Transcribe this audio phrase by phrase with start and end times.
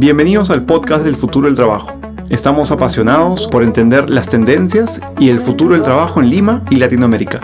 [0.00, 1.90] Bienvenidos al podcast del futuro del trabajo.
[2.30, 7.40] Estamos apasionados por entender las tendencias y el futuro del trabajo en Lima y Latinoamérica.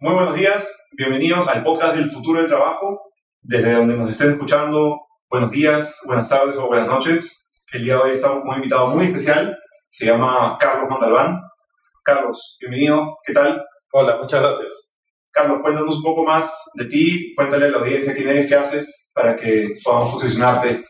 [0.00, 3.04] Muy buenos días, bienvenidos al podcast del futuro del trabajo.
[3.40, 5.00] Desde donde nos estén escuchando,
[5.30, 7.48] buenos días, buenas tardes o buenas noches.
[7.72, 9.56] El día de hoy estamos con un invitado muy especial,
[9.88, 11.40] se llama Carlos Montalbán.
[12.06, 13.60] Carlos, bienvenido, ¿qué tal?
[13.92, 14.94] Hola, muchas gracias.
[15.32, 19.10] Carlos, cuéntanos un poco más de ti, cuéntale a la audiencia quién eres, qué haces,
[19.12, 20.84] para que podamos posicionarte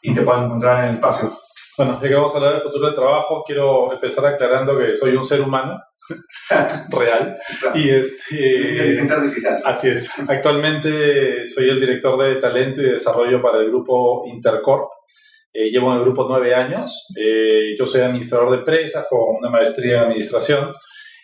[0.00, 1.30] y te puedan encontrar en el espacio.
[1.76, 5.14] Bueno, ya que vamos a hablar del futuro del trabajo, quiero empezar aclarando que soy
[5.14, 5.78] un ser humano
[6.88, 7.36] real.
[7.74, 9.62] Y este, Inteligencia artificial.
[9.62, 10.10] Así es.
[10.26, 14.88] Actualmente soy el director de talento y desarrollo para el grupo Intercorp.
[15.58, 17.06] Eh, llevo en el grupo nueve años.
[17.16, 20.74] Eh, yo soy administrador de empresas con una maestría en administración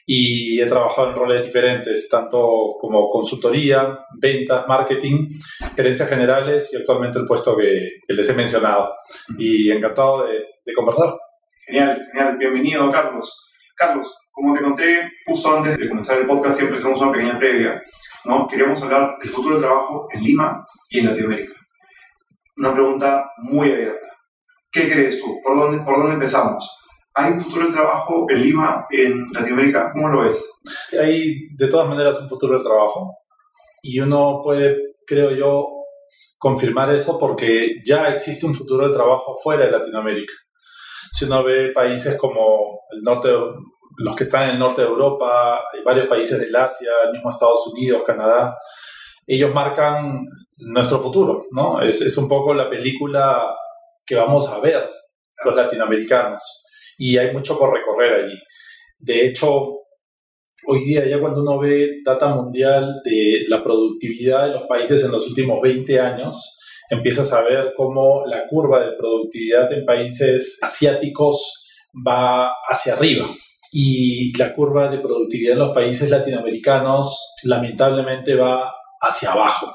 [0.07, 5.39] y he trabajado en roles diferentes, tanto como consultoría, ventas, marketing,
[5.77, 8.89] gerencias generales y actualmente el puesto que, que les he mencionado.
[9.37, 11.15] Y encantado de, de conversar.
[11.67, 12.39] Genial, genial.
[12.39, 13.51] Bienvenido, Carlos.
[13.77, 17.83] Carlos, como te conté justo antes de comenzar el podcast, siempre hacemos una pequeña previa.
[18.25, 18.47] ¿no?
[18.49, 21.53] Queríamos hablar del futuro del trabajo en Lima y en Latinoamérica.
[22.57, 24.09] Una pregunta muy abierta.
[24.73, 25.39] ¿Qué crees tú?
[25.45, 26.79] ¿Por dónde, por dónde empezamos?
[27.15, 29.91] ¿Hay un futuro del trabajo en Lima, en Latinoamérica?
[29.93, 30.51] ¿Cómo lo ves?
[30.99, 33.19] Hay de todas maneras un futuro del trabajo
[33.83, 35.67] y uno puede, creo yo,
[36.39, 40.33] confirmar eso porque ya existe un futuro del trabajo fuera de Latinoamérica.
[41.13, 43.29] Si uno ve países como el norte,
[43.99, 47.29] los que están en el norte de Europa, hay varios países del Asia, el mismo
[47.29, 48.57] Estados Unidos, Canadá,
[49.27, 50.25] ellos marcan
[50.57, 51.83] nuestro futuro, ¿no?
[51.83, 53.55] Es, es un poco la película
[54.05, 54.89] que vamos a ver
[55.45, 56.65] los latinoamericanos
[56.99, 58.39] y hay mucho por recorrer allí.
[58.99, 59.81] De hecho,
[60.67, 65.11] hoy día ya cuando uno ve data mundial de la productividad de los países en
[65.11, 66.59] los últimos 20 años,
[66.91, 71.65] empiezas a ver cómo la curva de productividad en países asiáticos
[72.07, 73.29] va hacia arriba
[73.73, 78.71] y la curva de productividad en los países latinoamericanos lamentablemente va
[79.01, 79.73] hacia abajo.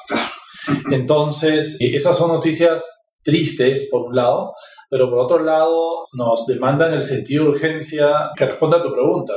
[0.92, 2.97] Entonces, esas son noticias
[3.28, 4.54] tristes, por un lado,
[4.90, 9.34] pero por otro lado nos demandan el sentido de urgencia que responda a tu pregunta.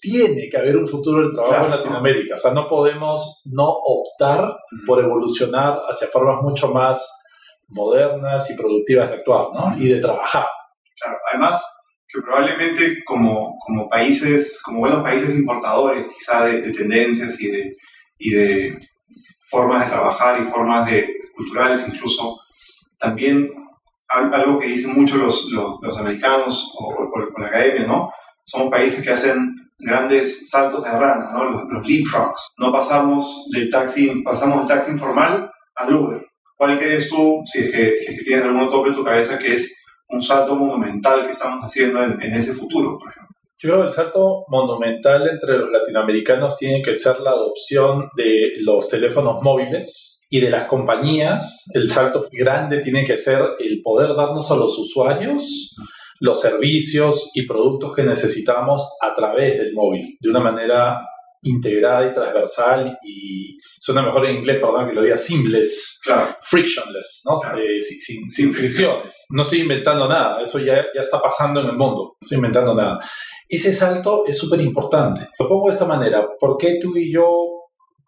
[0.00, 4.52] Tiene que haber un futuro del trabajo en Latinoamérica, o sea, no podemos no optar
[4.84, 7.08] por evolucionar hacia formas mucho más
[7.68, 9.78] modernas y productivas de actuar, ¿no?
[9.78, 10.46] Y de trabajar.
[11.00, 11.64] Claro, además
[12.08, 17.76] que probablemente como, como países, como buenos países importadores quizá de, de tendencias y de,
[18.18, 18.78] y de
[19.48, 22.39] formas de trabajar y formas de, culturales incluso,
[23.00, 23.50] también
[24.08, 28.10] algo que dicen mucho los, los, americanos o, la academia, ¿no?
[28.44, 31.44] Son países que hacen grandes saltos de rana, ¿no?
[31.44, 32.48] Los, los leapfrogs.
[32.58, 36.26] No pasamos del taxi, pasamos del taxi informal al Uber.
[36.56, 39.74] ¿Cuál crees tú, si es que, si tienes algún tope en tu cabeza, que es
[40.08, 43.34] un salto monumental que estamos haciendo en, en ese futuro, por ejemplo?
[43.58, 48.54] Yo creo que el salto monumental entre los latinoamericanos tiene que ser la adopción de
[48.60, 54.14] los teléfonos móviles y de las compañías, el salto grande tiene que ser el poder
[54.14, 55.74] darnos a los usuarios
[56.20, 61.00] los servicios y productos que necesitamos a través del móvil, de una manera
[61.42, 66.36] integrada y transversal y suena mejor en inglés, perdón que lo diga, seamless, claro.
[66.42, 67.38] frictionless, ¿no?
[67.38, 67.58] Claro.
[67.58, 69.24] Eh, sin, sin, sin, fricciones.
[69.30, 72.74] No estoy inventando nada, eso ya, ya está pasando en el mundo, no estoy inventando
[72.74, 72.98] nada.
[73.48, 75.28] Ese salto es súper importante.
[75.38, 77.59] Lo pongo de esta manera, ¿por qué tú y yo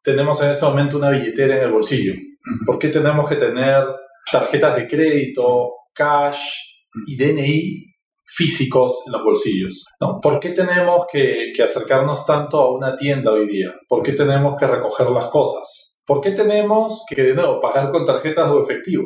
[0.02, 2.14] tenemos en ese momento una billetera en el bolsillo?
[2.66, 3.84] ¿Por qué tenemos que tener
[4.30, 6.40] tarjetas de crédito, cash
[7.06, 7.86] y DNI
[8.26, 9.84] físicos en los bolsillos?
[10.00, 10.18] ¿no?
[10.20, 13.74] ¿Por qué tenemos que, que, acercarnos tanto a una tienda hoy día?
[13.88, 15.92] ¿Por qué tenemos que recoger las cosas?
[16.04, 19.04] ¿Por qué tenemos que, de nuevo, pagar con tarjetas o efectivo?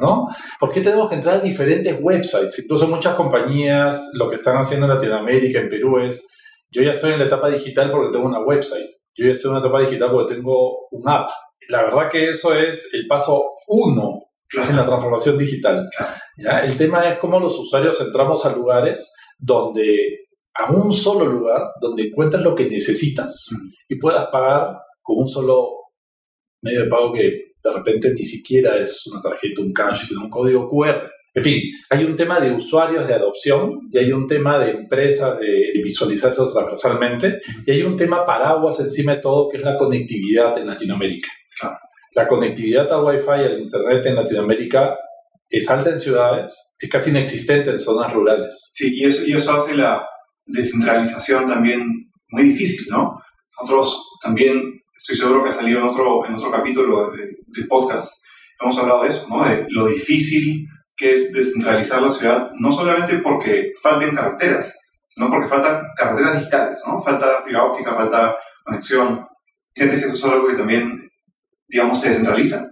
[0.00, 0.26] ¿no?
[0.60, 2.58] ¿Por qué tenemos que entrar a diferentes websites?
[2.58, 6.28] Incluso muchas compañías lo que están haciendo en Latinoamérica, en Perú, es
[6.70, 8.90] yo ya estoy en la etapa digital porque tengo una website.
[9.14, 11.28] Yo ya estoy en una etapa digital porque tengo un app.
[11.68, 14.70] La verdad que eso es el paso uno claro.
[14.70, 15.88] en la transformación digital.
[16.36, 16.60] ¿ya?
[16.60, 22.08] El tema es cómo los usuarios entramos a lugares donde, a un solo lugar, donde
[22.08, 23.68] encuentras lo que necesitas mm.
[23.88, 25.70] y puedas pagar con un solo
[26.62, 30.30] medio de pago que de repente ni siquiera es una tarjeta, un cash, sino un
[30.30, 31.10] código QR.
[31.36, 31.60] En fin,
[31.90, 36.30] hay un tema de usuarios de adopción y hay un tema de empresas de visualizar
[36.30, 40.68] eso transversalmente y hay un tema paraguas encima de todo que es la conectividad en
[40.68, 41.28] Latinoamérica.
[41.58, 41.76] Claro.
[42.14, 44.96] La conectividad al Wi-Fi y al Internet en Latinoamérica
[45.50, 48.68] es alta en ciudades, es casi inexistente en zonas rurales.
[48.70, 50.06] Sí, y eso, y eso hace la
[50.46, 53.20] descentralización también muy difícil, ¿no?
[53.60, 58.12] nosotros también, estoy seguro que ha salido en otro, en otro capítulo de, podcast,
[58.60, 59.44] hemos hablado de eso, ¿no?
[59.44, 60.66] de lo difícil
[60.96, 64.74] que es descentralizar la ciudad, no solamente porque falten carreteras,
[65.08, 67.00] sino porque faltan carreteras digitales, ¿no?
[67.00, 69.26] falta fibra óptica, falta conexión.
[69.74, 71.10] ¿Sientes que eso es algo que también,
[71.68, 72.64] digamos, se descentraliza?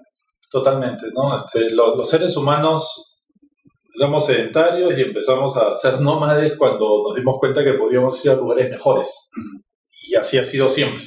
[0.51, 1.35] Totalmente, ¿no?
[1.35, 3.13] Este, los seres humanos
[3.99, 8.37] éramos sedentarios y empezamos a ser nómades cuando nos dimos cuenta que podíamos ir a
[8.37, 9.31] lugares mejores.
[10.05, 11.05] Y así ha sido siempre.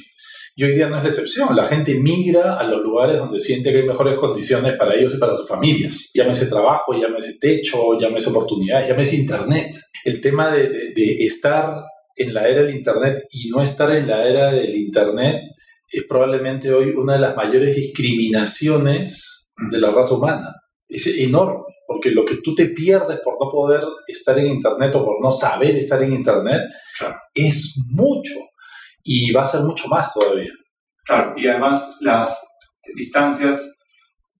[0.58, 1.54] Y hoy día no es la excepción.
[1.54, 5.18] La gente migra a los lugares donde siente que hay mejores condiciones para ellos y
[5.18, 6.10] para sus familias.
[6.14, 9.76] Llámese trabajo, llámese techo, llámese oportunidades, llámese internet.
[10.02, 14.26] El tema de, de estar en la era del internet y no estar en la
[14.26, 15.42] era del internet
[15.90, 20.54] es probablemente hoy una de las mayores discriminaciones de la raza humana.
[20.88, 25.04] Es enorme, porque lo que tú te pierdes por no poder estar en internet o
[25.04, 26.62] por no saber estar en internet
[27.34, 28.32] es mucho
[29.06, 30.50] y va a ser mucho más todavía.
[31.04, 32.44] Claro, y además las
[32.96, 33.78] distancias,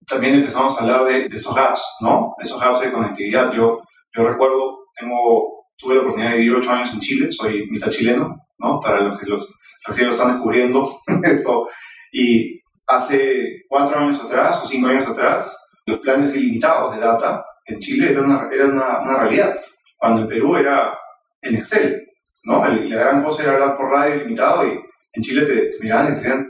[0.09, 2.35] también empezamos a hablar de, estos gaps, ¿no?
[2.41, 3.53] Estos gaps de conectividad.
[3.53, 3.81] Yo,
[4.13, 8.35] yo recuerdo, tengo, tuve la oportunidad de vivir ocho años en Chile, soy mitad chileno,
[8.59, 8.81] ¿no?
[8.81, 9.49] Para los que los
[9.87, 11.69] recién lo están descubriendo esto.
[12.13, 17.79] Y hace cuatro años atrás o cinco años atrás, los planes ilimitados de data en
[17.79, 19.55] Chile eran una, era una, una realidad,
[19.97, 20.93] cuando en Perú era
[21.41, 22.06] en Excel.
[22.47, 22.65] ¿No?
[22.65, 24.79] La gran cosa era hablar por radio ilimitado y
[25.13, 26.49] en Chile te, miraban y decían,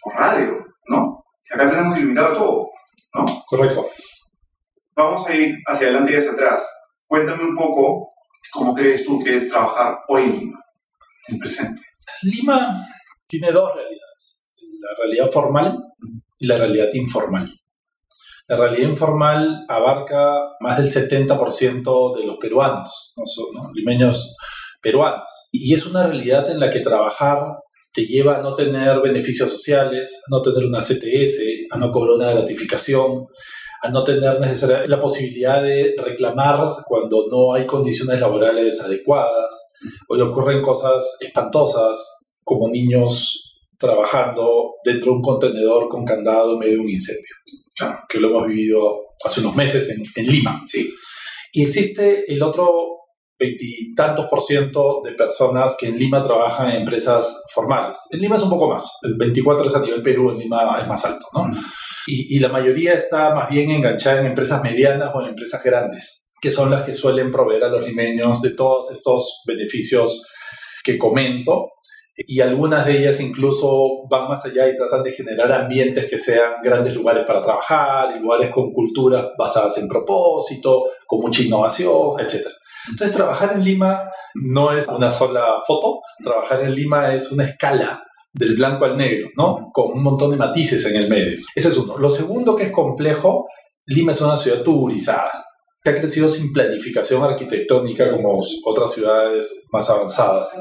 [0.00, 1.24] por radio, ¿no?
[1.42, 2.70] Si acá tenemos ilimitado todo,
[3.14, 3.26] ¿no?
[3.46, 3.86] Correcto.
[4.96, 6.66] Vamos a ir hacia adelante y hacia atrás.
[7.06, 8.06] Cuéntame un poco
[8.52, 10.60] cómo crees tú que es trabajar hoy en Lima,
[11.28, 11.82] en presente.
[12.22, 12.86] Lima
[13.26, 14.42] tiene dos realidades,
[14.80, 15.78] la realidad formal
[16.38, 17.52] y la realidad informal.
[18.46, 23.70] La realidad informal abarca más del 70% de los peruanos, ¿no?
[23.72, 24.36] limeños
[24.84, 25.26] peruanos.
[25.50, 27.38] Y es una realidad en la que trabajar
[27.94, 32.16] te lleva a no tener beneficios sociales, a no tener una CTS, a no cobrar
[32.16, 33.26] una gratificación,
[33.82, 39.70] a no tener necesariamente la posibilidad de reclamar cuando no hay condiciones laborales adecuadas.
[40.08, 46.74] Hoy ocurren cosas espantosas, como niños trabajando dentro de un contenedor con candado en medio
[46.74, 47.34] de un incendio,
[48.08, 50.62] que lo hemos vivido hace unos meses en, en Lima.
[50.66, 50.92] Sí.
[51.52, 53.03] Y existe el otro
[53.38, 57.98] veintitantos por ciento de personas que en Lima trabajan en empresas formales.
[58.10, 60.86] En Lima es un poco más, el 24 es a nivel Perú, en Lima es
[60.86, 61.50] más alto, ¿no?
[62.06, 66.22] Y, y, la mayoría está más bien enganchada en empresas medianas o en empresas grandes,
[66.40, 70.22] que son las que suelen proveer a los limeños de todos estos beneficios
[70.84, 71.70] que comento.
[72.16, 76.62] Y algunas de ellas incluso van más allá y tratan de generar ambientes que sean
[76.62, 82.46] grandes lugares para trabajar, lugares con culturas basadas en propósito, con mucha innovación, etc.
[82.90, 84.04] Entonces, trabajar en Lima
[84.34, 88.02] no es una sola foto, trabajar en Lima es una escala
[88.32, 89.70] del blanco al negro, ¿no?
[89.72, 91.38] Con un montón de matices en el medio.
[91.54, 91.96] Ese es uno.
[91.96, 93.46] Lo segundo que es complejo,
[93.86, 95.30] Lima es una ciudad turizada,
[95.84, 100.58] que ha crecido sin planificación arquitectónica como otras ciudades más avanzadas,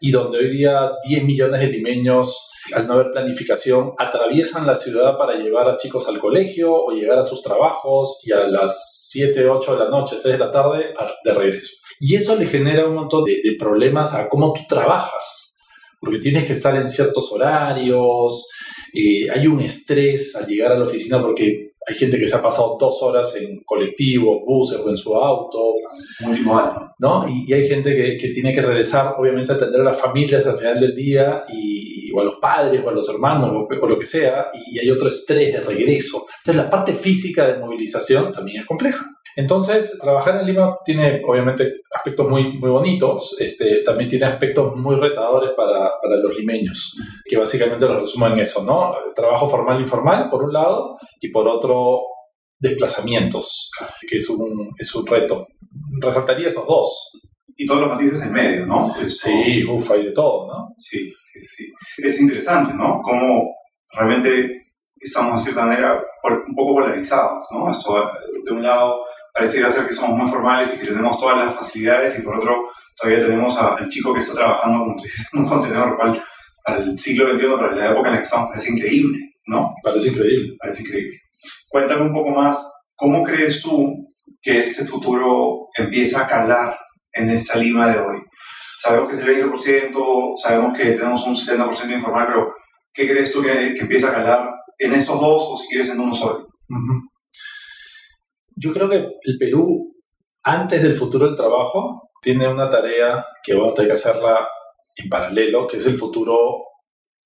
[0.00, 5.16] y donde hoy día 10 millones de limeños, al no haber planificación, atraviesan la ciudad
[5.16, 9.48] para llevar a chicos al colegio o llegar a sus trabajos y a las 7,
[9.48, 10.92] 8 de la noche, 6 de la tarde,
[11.22, 11.76] de regreso.
[12.00, 15.54] Y eso le genera un montón de, de problemas a cómo tú trabajas,
[16.00, 18.48] porque tienes que estar en ciertos horarios,
[18.96, 22.42] eh, hay un estrés al llegar a la oficina porque hay gente que se ha
[22.42, 25.74] pasado dos horas en colectivos, buses o en su auto.
[26.20, 26.84] Muy mal.
[26.98, 27.26] ¿no?
[27.28, 30.58] Y, hay gente que, que, tiene que regresar, obviamente, a atender a las familias al
[30.58, 34.06] final del día, y, o a los padres, o a los hermanos, o, lo que
[34.06, 36.24] sea, y hay otro estrés de regreso.
[36.38, 39.04] Entonces, la parte física de movilización también es compleja.
[39.36, 44.96] Entonces, trabajar en Lima tiene obviamente aspectos muy, muy bonitos, este, también tiene aspectos muy
[44.96, 48.94] retadores para, para los limeños, que básicamente lo resumo en eso, ¿no?
[49.14, 52.02] Trabajo formal e informal, por un lado, y por otro,
[52.64, 53.70] desplazamientos,
[54.08, 55.46] que es un, es un reto.
[56.00, 57.12] Resaltaría esos dos.
[57.56, 58.92] Y todos los matices en medio, ¿no?
[59.06, 60.74] Sí, uff, hay de todo, ¿no?
[60.76, 61.72] Sí, sí, sí.
[61.98, 63.00] Es interesante, ¿no?
[63.00, 63.44] Cómo
[63.92, 67.70] realmente estamos de cierta manera un poco polarizados, ¿no?
[67.70, 68.10] Esto,
[68.44, 72.18] de un lado, pareciera ser que somos muy formales y que tenemos todas las facilidades
[72.18, 76.22] y por otro todavía tenemos al chico que está trabajando como en un contenedor, cual
[76.64, 79.74] para el siglo XXI, para la época en la que estamos, parece increíble, ¿no?
[79.82, 80.56] Parece increíble.
[80.58, 81.20] Parece increíble.
[81.68, 82.64] Cuéntame un poco más,
[82.94, 84.06] ¿cómo crees tú
[84.40, 86.78] que este futuro empieza a calar
[87.12, 88.22] en esta Lima de hoy?
[88.80, 92.54] Sabemos que es el 20%, sabemos que tenemos un 70% informal, pero
[92.92, 96.00] ¿qué crees tú que, que, empieza a calar en estos dos o si quieres en
[96.00, 96.46] uno solo?
[98.56, 99.94] Yo creo que el Perú,
[100.42, 104.48] antes del futuro del trabajo, tiene una tarea que vamos a tener que hacerla
[104.96, 106.36] en paralelo, que es el futuro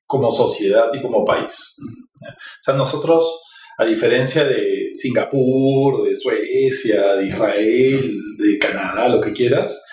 [0.07, 1.77] como sociedad y como país.
[1.79, 3.43] O sea, nosotros,
[3.77, 9.85] a diferencia de Singapur, de Suecia, de Israel, de Canadá, lo que quieras,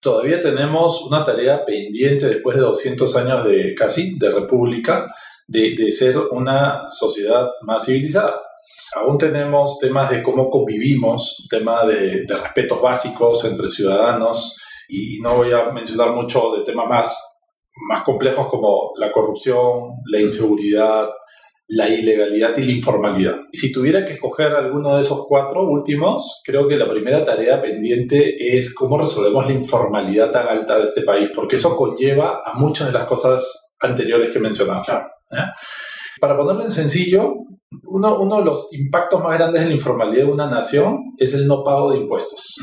[0.00, 5.06] todavía tenemos una tarea pendiente después de 200 años de casi de república
[5.46, 8.40] de, de ser una sociedad más civilizada.
[8.96, 14.56] Aún tenemos temas de cómo convivimos, temas de, de respetos básicos entre ciudadanos,
[14.88, 17.42] y, no voy a mencionar mucho de temas más,
[17.88, 21.08] más complejos como la corrupción, la inseguridad,
[21.68, 23.36] la ilegalidad y la informalidad.
[23.52, 28.56] Si tuviera que escoger alguno de esos cuatro últimos, creo que la primera tarea pendiente
[28.56, 32.88] es cómo resolvemos la informalidad tan alta de este país, porque eso conlleva a muchas
[32.88, 34.82] de las cosas anteriores que mencionaba.
[36.20, 37.32] Para ponerlo en sencillo,
[37.84, 41.46] uno, uno, de los impactos más grandes de la informalidad de una nación es el
[41.46, 42.56] no pago de impuestos.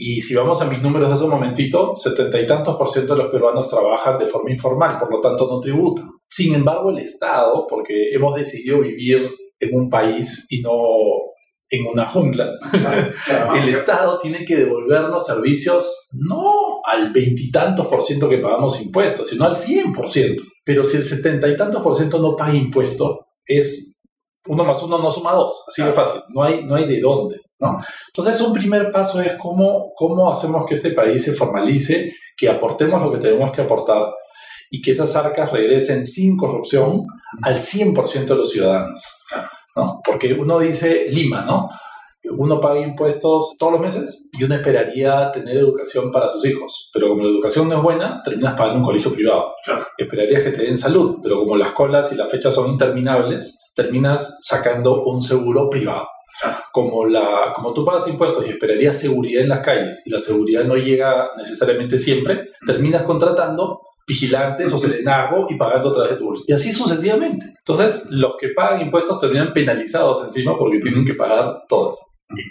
[0.00, 3.16] Y si vamos a mis números de hace un momentito, setenta y tantos por ciento
[3.16, 6.08] de los peruanos trabajan de forma informal, por lo tanto no tributan.
[6.28, 10.72] Sin embargo, el Estado, porque hemos decidido vivir en un país y no
[11.70, 12.48] en una jungla,
[13.56, 19.44] el Estado tiene que devolvernos servicios no al veintitantos por ciento que pagamos impuestos, sino
[19.44, 20.44] al cien por ciento.
[20.64, 23.87] Pero si el setenta y tantos por ciento no paga impuesto, es
[24.48, 27.36] uno más uno no suma dos, así de fácil, no hay, no hay de dónde.
[27.60, 27.78] ¿no?
[28.08, 33.02] Entonces, un primer paso es cómo, cómo hacemos que este país se formalice, que aportemos
[33.02, 34.12] lo que tenemos que aportar
[34.70, 37.02] y que esas arcas regresen sin corrupción
[37.42, 39.02] al 100% de los ciudadanos.
[39.76, 40.00] ¿no?
[40.04, 41.68] Porque uno dice Lima, ¿no?
[42.36, 46.90] Uno paga impuestos todos los meses y uno esperaría tener educación para sus hijos.
[46.92, 49.54] Pero como la educación no es buena, terminas pagando un colegio privado.
[49.96, 54.40] Esperarías que te den salud, pero como las colas y las fechas son interminables, terminas
[54.42, 56.08] sacando un seguro privado.
[56.72, 60.64] Como, la, como tú pagas impuestos y esperarías seguridad en las calles y la seguridad
[60.64, 66.24] no llega necesariamente siempre, terminas contratando vigilantes o serenazgo y pagando a través de tu
[66.24, 66.42] bolsa.
[66.46, 67.54] Y así sucesivamente.
[67.56, 71.98] Entonces, los que pagan impuestos terminan penalizados encima porque tienen que pagar todos.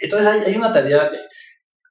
[0.00, 1.18] Entonces, hay, hay una tarea de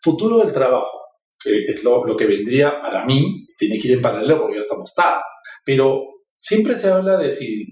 [0.01, 0.99] futuro del trabajo,
[1.39, 4.61] que es lo, lo, que vendría para mí, tiene que ir en paralelo porque ya
[4.61, 5.21] estamos tarde.
[5.63, 6.01] Pero
[6.35, 7.67] siempre se habla de si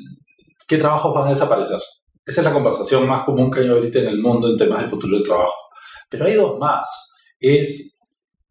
[0.67, 1.79] qué trabajos van a desaparecer.
[2.25, 4.88] Esa es la conversación más común que hay ahorita en el mundo en temas de
[4.88, 5.53] futuro del trabajo.
[6.10, 7.13] Pero hay dos más.
[7.39, 8.00] Es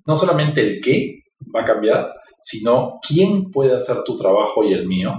[0.06, 1.22] no solamente el qué
[1.54, 5.12] va a cambiar, sino quién puede hacer tu trabajo y el mío.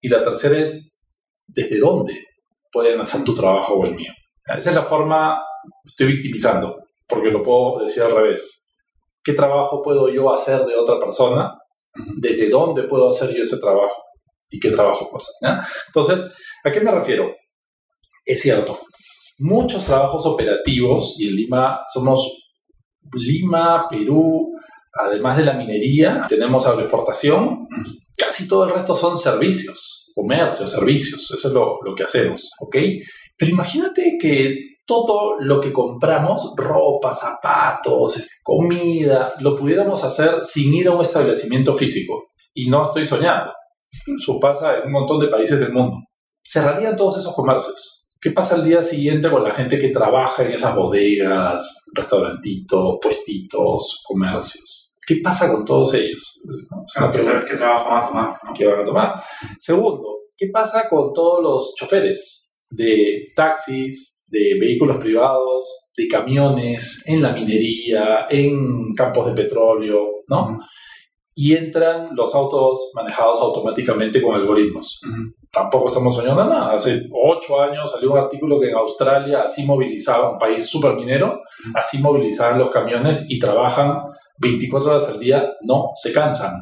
[0.00, 1.00] Y la tercera es
[1.46, 2.24] desde dónde
[2.70, 4.12] pueden hacer tu trabajo o el mío.
[4.44, 5.40] Esa es la forma,
[5.84, 6.76] estoy victimizando,
[7.08, 8.74] porque lo puedo decir al revés.
[9.24, 11.56] ¿Qué trabajo puedo yo hacer de otra persona?
[12.18, 14.05] ¿Desde dónde puedo hacer yo ese trabajo?
[14.50, 15.70] ¿Y qué trabajo puedo hacer?
[15.88, 16.32] Entonces,
[16.64, 17.34] ¿a qué me refiero?
[18.24, 18.80] Es cierto,
[19.38, 22.50] muchos trabajos operativos, y en Lima somos
[23.12, 24.52] Lima, Perú,
[24.92, 27.68] además de la minería, tenemos agroexportación,
[28.16, 32.76] casi todo el resto son servicios, comercio, servicios, eso es lo, lo que hacemos, ¿ok?
[33.36, 40.88] Pero imagínate que todo lo que compramos, ropa, zapatos, comida, lo pudiéramos hacer sin ir
[40.88, 42.28] a un establecimiento físico.
[42.54, 43.52] Y no estoy soñando.
[43.90, 45.96] Eso pasa en un montón de países del mundo.
[46.42, 48.06] Cerrarían todos esos comercios.
[48.20, 54.02] ¿Qué pasa al día siguiente con la gente que trabaja en esas bodegas, restaurantitos, puestitos,
[54.04, 54.90] comercios?
[55.06, 56.40] ¿Qué pasa con todos ellos?
[57.12, 58.36] ¿Qué, trabajo van a tomar?
[58.56, 59.22] ¿Qué van a tomar?
[59.58, 60.02] Segundo,
[60.36, 67.32] ¿qué pasa con todos los choferes de taxis, de vehículos privados, de camiones, en la
[67.32, 70.58] minería, en campos de petróleo, ¿no?
[71.38, 75.00] Y entran los autos manejados automáticamente con algoritmos
[75.56, 76.74] tampoco estamos soñando nada.
[76.74, 81.40] Hace ocho años salió un artículo que en Australia así movilizaba, un país súper minero,
[81.74, 84.02] así movilizaban los camiones y trabajan
[84.38, 86.52] 24 horas al día, no se cansan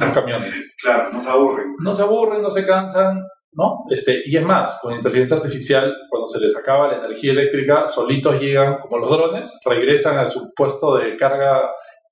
[0.00, 0.76] los camiones.
[0.80, 1.66] Claro, no se aburren.
[1.82, 3.20] No se aburren, no se cansan,
[3.54, 3.80] ¿no?
[3.90, 8.40] Este, y es más, con inteligencia artificial, cuando se les acaba la energía eléctrica, solitos
[8.40, 11.60] llegan como los drones, regresan a su puesto de carga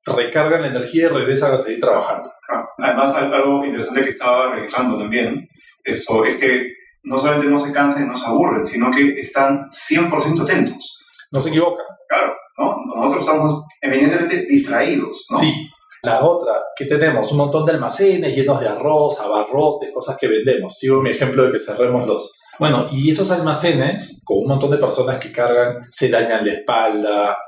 [0.05, 2.33] recargan la energía y regresan a seguir trabajando.
[2.51, 5.49] Ah, además, algo interesante que estaba revisando también
[5.85, 6.73] esto es que
[7.05, 11.05] no solamente no se cansan y no se aburren, sino que están 100% atentos.
[11.31, 11.87] No se equivocan.
[12.09, 12.77] Claro, ¿no?
[12.95, 15.39] Nosotros estamos evidentemente distraídos, ¿no?
[15.39, 15.69] Sí.
[16.03, 20.77] La otra, que tenemos un montón de almacenes llenos de arroz, abarrotes, cosas que vendemos.
[20.77, 22.41] Sigo mi ejemplo de que cerremos los...
[22.59, 27.39] Bueno, y esos almacenes, con un montón de personas que cargan, se dañan la espalda,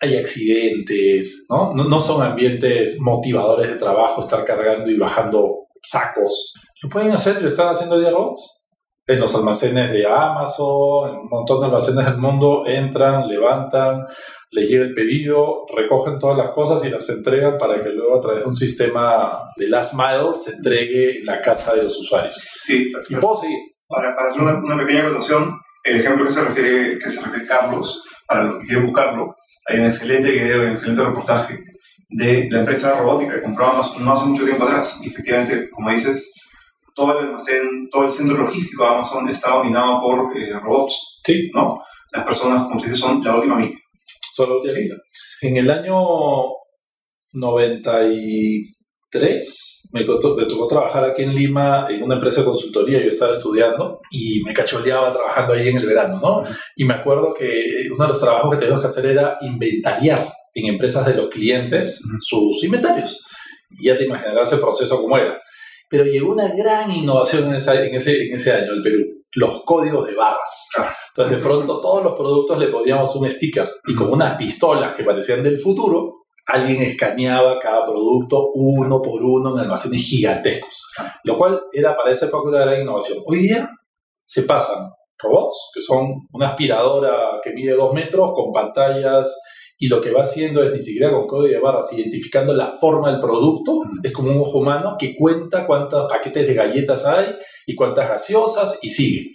[0.00, 1.72] hay accidentes, ¿no?
[1.74, 6.54] No, no son ambientes motivadores de trabajo estar cargando y bajando sacos.
[6.82, 8.62] ¿Lo pueden hacer lo están haciendo arroz?
[9.06, 14.06] en los almacenes de Amazon, en un montón de almacenes del mundo, entran, levantan,
[14.50, 18.20] les llega el pedido, recogen todas las cosas y las entregan para que luego a
[18.20, 22.36] través de un sistema de last mile se entregue en la casa de los usuarios.
[22.62, 23.58] Sí, y puedo seguir.
[23.88, 27.46] Para, para hacer una, una, pequeña acotación, el ejemplo que se refiere, que se refiere
[27.46, 29.34] Carlos, para los que quieren buscarlo,
[29.66, 31.58] hay un excelente video, un excelente reportaje
[32.08, 34.98] de la empresa robótica que compró Amazon no hace mucho tiempo atrás.
[35.02, 36.32] Y efectivamente, como dices,
[36.94, 41.20] todo el almacén, todo el centro logístico de Amazon está dominado por eh, robots.
[41.24, 41.50] Sí.
[41.54, 41.80] ¿no?
[42.12, 43.78] Las personas, como tú dices, son la última milla.
[44.34, 44.96] Son la última milla.
[45.40, 45.94] En el año
[49.12, 53.30] 93 me, me tocó trabajar aquí en Lima en una empresa de consultoría, yo estaba
[53.30, 56.42] estudiando y me cacholeaba trabajando ahí en el verano, ¿no?
[56.76, 60.66] Y me acuerdo que uno de los trabajos que teníamos que hacer era inventariar en
[60.66, 63.22] empresas de los clientes sus inventarios.
[63.70, 65.38] Y ya te imaginarás el proceso como era.
[65.88, 69.04] Pero llegó una gran innovación en, ese, en ese año, el Perú,
[69.34, 70.68] los códigos de barras.
[71.08, 75.04] Entonces de pronto todos los productos le poníamos un sticker y con unas pistolas que
[75.04, 80.90] parecían del futuro, alguien escaneaba cada producto uno por uno en almacenes gigantescos.
[81.24, 83.18] Lo cual era para esa época una gran innovación.
[83.26, 83.68] Hoy día
[84.26, 89.38] se pasan robots, que son una aspiradora que mide dos metros con pantallas
[89.82, 93.10] y lo que va haciendo es ni siquiera con código de barras, identificando la forma
[93.10, 97.34] del producto, es como un ojo humano que cuenta cuántos paquetes de galletas hay
[97.66, 99.32] y cuántas gaseosas y sigue.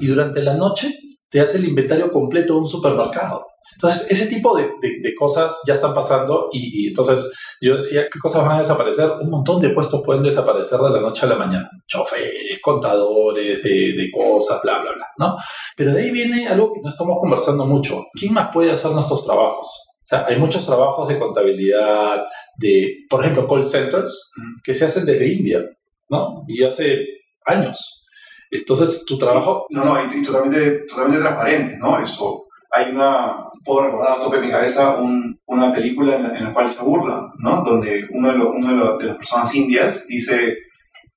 [0.00, 0.94] Y durante la noche
[1.28, 3.47] te hace el inventario completo de un supermercado.
[3.72, 8.18] Entonces, ese tipo de, de, cosas ya están pasando y, y, entonces yo decía, ¿qué
[8.18, 9.08] cosas van a desaparecer?
[9.20, 11.70] Un montón de puestos pueden desaparecer de la noche a la mañana.
[11.86, 15.36] Choferes, contadores de, de cosas, bla, bla, bla, ¿no?
[15.76, 18.04] Pero de ahí viene algo que no estamos conversando mucho.
[18.12, 19.66] ¿Quién más puede hacer nuestros trabajos?
[20.02, 22.24] O sea, hay muchos trabajos de contabilidad,
[22.56, 24.32] de, por ejemplo, call centers,
[24.64, 25.62] que se hacen desde India,
[26.08, 26.44] ¿no?
[26.48, 27.04] Y hace
[27.44, 28.06] años.
[28.50, 29.66] Entonces, tu trabajo...
[29.68, 32.00] No, no, y, totalmente, totalmente transparente, ¿no?
[32.00, 36.68] Esto, hay una, puedo recordar tope en mi cabeza un, una película en la, cual
[36.68, 37.62] se burla, ¿no?
[37.62, 40.56] Donde uno de, uno de, las personas indias dice,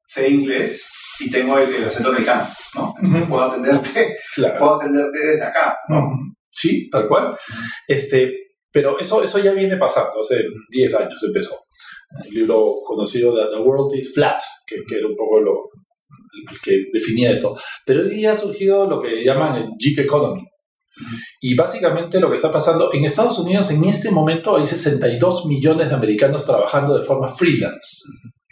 [0.06, 2.96] sé inglés y tengo el, acento americano, ¿no?
[3.28, 4.16] puedo atenderte,
[4.58, 6.12] puedo atenderte desde acá, ¿no?
[6.50, 7.36] Sí, tal cual.
[7.88, 8.32] Este,
[8.72, 11.56] pero eso, eso ya viene pasando, hace 10 años empezó.
[12.26, 15.70] El libro conocido The, The World is Flat, que, que, era un poco lo
[16.64, 17.58] que definía esto.
[17.86, 20.44] Pero hoy día ha surgido lo que llaman el gig economy.
[21.40, 25.90] Y básicamente lo que está pasando en Estados Unidos en este momento hay 62 millones
[25.90, 28.04] de americanos trabajando de forma freelance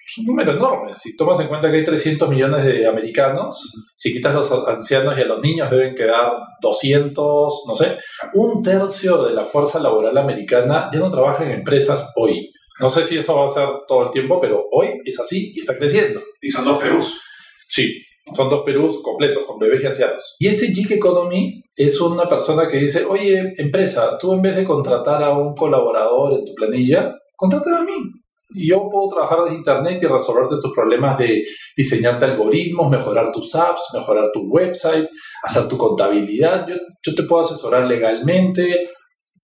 [0.09, 0.95] es un número enorme.
[0.95, 5.21] Si tomas en cuenta que hay 300 millones de americanos, si quitas los ancianos y
[5.21, 7.95] a los niños deben quedar 200, no sé,
[8.33, 12.49] un tercio de la fuerza laboral americana ya no trabaja en empresas hoy.
[12.79, 15.59] No sé si eso va a ser todo el tiempo, pero hoy es así y
[15.59, 16.21] está creciendo.
[16.41, 17.19] Y son dos Perús.
[17.67, 18.01] Sí,
[18.33, 20.35] son dos Perús completos, con bebés y ancianos.
[20.39, 24.65] Y este Gig Economy es una persona que dice, oye, empresa, tú en vez de
[24.65, 28.19] contratar a un colaborador en tu planilla, contrátame a mí
[28.51, 33.89] yo puedo trabajar desde Internet y resolverte tus problemas de diseñarte algoritmos, mejorar tus apps,
[33.93, 35.07] mejorar tu website,
[35.43, 36.67] hacer tu contabilidad.
[36.67, 38.89] Yo, yo te puedo asesorar legalmente,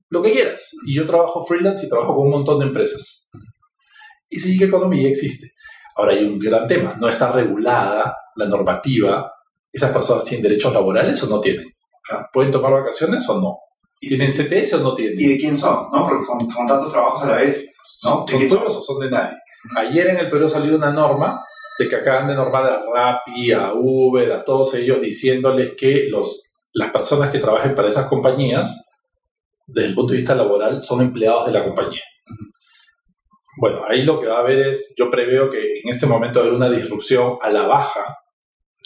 [0.09, 0.71] lo que quieras.
[0.87, 3.29] Y yo trabajo freelance y trabajo con un montón de empresas.
[4.27, 5.47] Y sí que economía ya existe.
[5.95, 9.31] Ahora hay un gran tema, no está regulada la normativa.
[9.71, 11.65] ¿Esas personas tienen derechos laborales o no tienen?
[12.31, 13.57] ¿Pueden tomar vacaciones o no?
[13.99, 15.19] ¿Tienen CTS o no tienen?
[15.19, 15.87] ¿Y de quién son?
[15.91, 16.07] ¿no?
[16.07, 17.71] Porque con, con tantos trabajos a la vez ¿no?
[17.81, 19.37] ¿Son tuyos o son de nadie?
[19.77, 21.43] Ayer en el Perú salió una norma
[21.79, 26.61] de que acaban de normar a Rappi, a Uber, a todos ellos, diciéndoles que los,
[26.73, 28.95] las personas que trabajen para esas compañías,
[29.65, 32.01] desde el punto de vista laboral, son empleados de la compañía.
[33.57, 36.45] Bueno, ahí lo que va a haber es, yo preveo que en este momento va
[36.45, 38.17] a haber una disrupción a la baja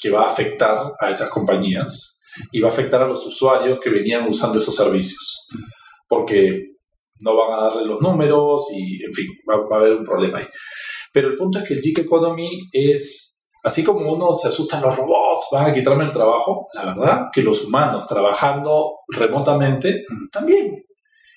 [0.01, 3.89] que va a afectar a esas compañías y va a afectar a los usuarios que
[3.89, 5.47] venían usando esos servicios.
[6.07, 6.69] Porque
[7.19, 10.47] no van a darle los números y, en fin, va, a haber un problema ahí.
[11.11, 14.95] Pero el punto es que el gig economy es, así como uno se asusta los
[14.95, 20.83] robots, van a quitarme el trabajo, la verdad que los humanos trabajando remotamente también.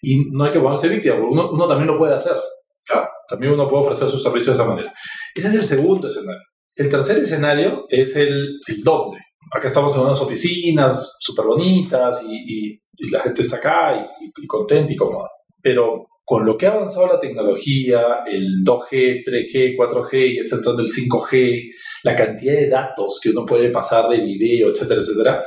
[0.03, 2.37] Y no hay que ponerse víctima, porque uno, uno también lo puede hacer.
[2.85, 3.09] Claro.
[3.33, 4.93] También uno puede ofrecer sus servicios de esa manera.
[5.35, 6.43] Ese es el segundo escenario.
[6.77, 9.21] El tercer escenario es el, el dónde.
[9.51, 14.47] Acá estamos en unas oficinas súper bonitas y, y, la gente está acá y, y
[14.47, 15.29] contenta y cómoda.
[15.63, 20.83] Pero con lo que ha avanzado la tecnología, el 2G, 3G, 4G y está entrando
[20.83, 21.71] el 5G,
[22.05, 25.45] la cantidad de datos que uno puede pasar de video, etcétera, etcétera,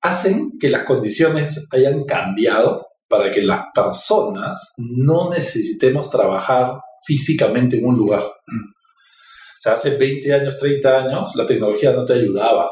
[0.00, 7.86] hacen que las condiciones hayan cambiado para que las personas no necesitemos trabajar físicamente en
[7.86, 8.22] un lugar.
[8.22, 12.70] O sea, hace 20 años, 30 años, la tecnología no te ayudaba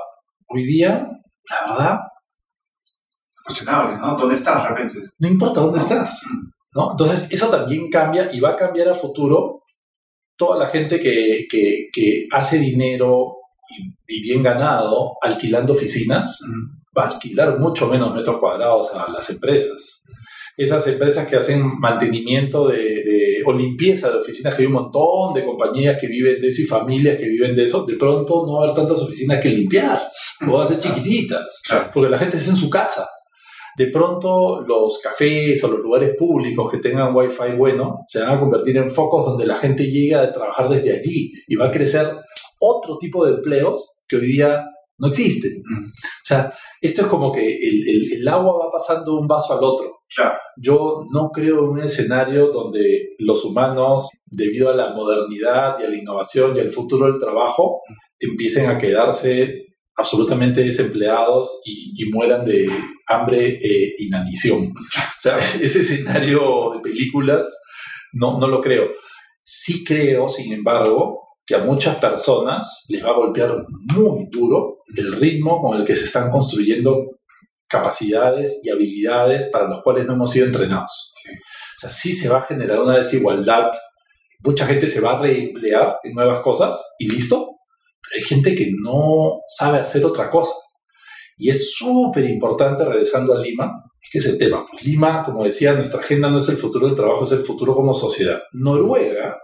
[0.48, 1.06] hoy día,
[1.50, 1.98] la verdad,
[3.44, 4.16] cuestionable, ¿no?
[4.16, 4.98] ¿Dónde estás de repente?
[5.18, 6.22] No importa dónde estás,
[6.74, 6.92] ¿no?
[6.92, 9.62] Entonces, eso también cambia y va a cambiar a futuro
[10.36, 13.34] toda la gente que, que, hace dinero
[14.06, 16.40] y, bien ganado alquilando oficinas,
[16.96, 20.04] va a alquilar mucho menos metros cuadrados a las empresas.
[20.58, 25.44] Esas empresas que hacen mantenimiento de, o limpieza de oficinas, que hay un montón de
[25.44, 28.60] compañías que viven de eso y familias que viven de eso, de pronto no va
[28.60, 30.02] a haber tantas oficinas que limpiar,
[30.46, 31.62] o van a ser chiquititas,
[31.94, 33.08] porque la gente es en su casa.
[33.76, 38.40] De pronto los cafés o los lugares públicos que tengan wifi bueno se van a
[38.40, 42.08] convertir en focos donde la gente llega a trabajar desde allí y va a crecer
[42.58, 44.66] otro tipo de empleos que hoy día
[44.98, 45.62] no existen.
[45.62, 50.00] O sea, esto es como que el, agua va pasando de un vaso al otro.
[50.56, 55.88] Yo no creo en un escenario donde los humanos, debido a la modernidad y a
[55.88, 57.80] la innovación y al futuro del trabajo,
[58.18, 62.68] empiecen a quedarse absolutamente desempleados y, mueran de
[63.06, 64.68] hambre e inanición.
[64.68, 67.60] O sea, ese escenario de películas
[68.12, 68.88] no, no lo creo.
[69.42, 75.14] Sí creo, sin embargo, que a muchas personas les va a golpear muy duro el
[75.14, 77.06] ritmo con el que se están construyendo
[77.66, 81.10] capacidades y habilidades para los cuales no hemos sido entrenados.
[81.26, 83.70] O sea, sí se va a generar una desigualdad.
[84.40, 87.56] Mucha gente se va a reemplear en nuevas cosas y listo,
[88.14, 90.52] hay gente que no sabe hacer otra cosa.
[91.38, 94.66] Y es súper importante, regresando a Lima, es que ese tema.
[94.70, 97.74] Pues Lima, como decía, nuestra agenda no es el futuro del trabajo, es el futuro
[97.74, 98.42] como sociedad.
[98.52, 99.38] Noruega,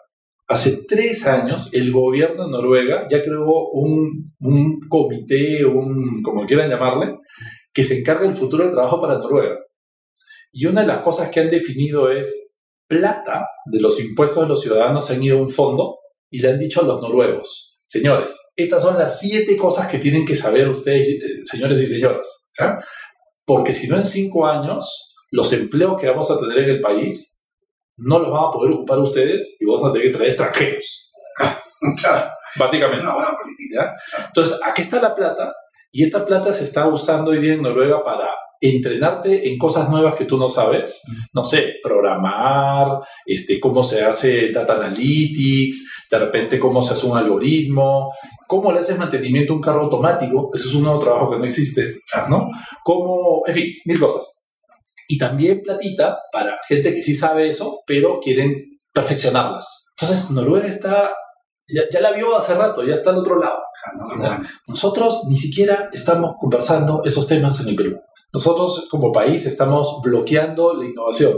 [0.48, 4.32] hace tres años, el gobierno de Noruega ya creó un,
[4.88, 7.18] comité, un, como quieran llamarle,
[7.72, 9.58] que se encarga del futuro del trabajo para Noruega.
[10.52, 12.56] Y una de las cosas que han definido es
[12.88, 15.98] plata de los impuestos de los ciudadanos se han ido a un fondo
[16.30, 20.24] y le han dicho a los noruegos, Señores, estas son las siete cosas que tienen
[20.24, 22.50] que saber ustedes, eh, señores y señoras.
[23.44, 27.43] Porque si no, en cinco años, los empleos que vamos a tener en el país
[27.96, 31.12] no los van a poder ocupar ustedes y vamos a tener que traer extranjeros.
[32.00, 32.30] Claro.
[32.58, 32.98] Básicamente.
[32.98, 33.94] Es una buena política.
[34.26, 35.52] Entonces, aquí está la plata
[35.92, 38.28] y esta plata se está usando hoy día en Noruega para
[38.60, 41.02] entrenarte en cosas nuevas que tú no sabes,
[41.34, 47.16] no sé, programar, este, cómo se hace data analytics, de repente cómo se hace un
[47.16, 48.12] algoritmo,
[48.48, 51.44] cómo le haces mantenimiento a un carro automático, eso es un nuevo trabajo que no
[51.44, 52.48] existe, ¿no?
[52.82, 54.43] Cómo, en fin, mil cosas.
[55.08, 58.54] Y también platita para gente que sí sabe eso, pero quieren
[58.92, 59.84] perfeccionarlas.
[59.98, 61.12] Entonces, Noruega está,
[61.68, 63.58] ya, ya la vio hace rato, ya está al otro lado.
[64.66, 68.00] Nosotros ni siquiera estamos conversando esos temas en el Perú.
[68.32, 71.34] Nosotros como país estamos bloqueando la innovación.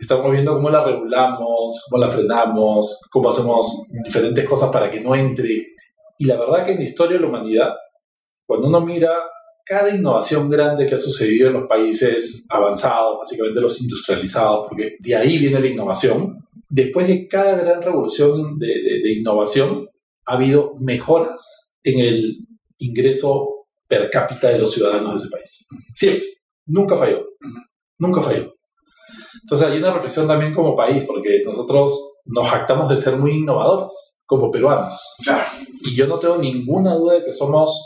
[0.00, 5.14] Estamos viendo cómo la regulamos, cómo la frenamos, cómo hacemos diferentes cosas para que no
[5.14, 5.66] entre.
[6.18, 7.70] Y la verdad que en la historia de la humanidad,
[8.46, 9.12] cuando uno mira
[9.64, 15.16] cada innovación grande que ha sucedido en los países avanzados, básicamente los industrializados, porque de
[15.16, 19.88] ahí viene la innovación, después de cada gran revolución de, de innovación,
[20.26, 22.36] ha habido mejoras en el
[22.78, 25.66] ingreso per cápita de los ciudadanos de ese país.
[25.92, 26.26] Siempre.
[26.66, 27.24] Nunca falló.
[27.98, 28.54] Nunca falló.
[29.42, 34.18] Entonces hay una reflexión también como país, porque nosotros nos jactamos de ser muy innovadores
[34.24, 35.16] como peruanos.
[35.84, 37.84] Y yo no tengo ninguna duda de que somos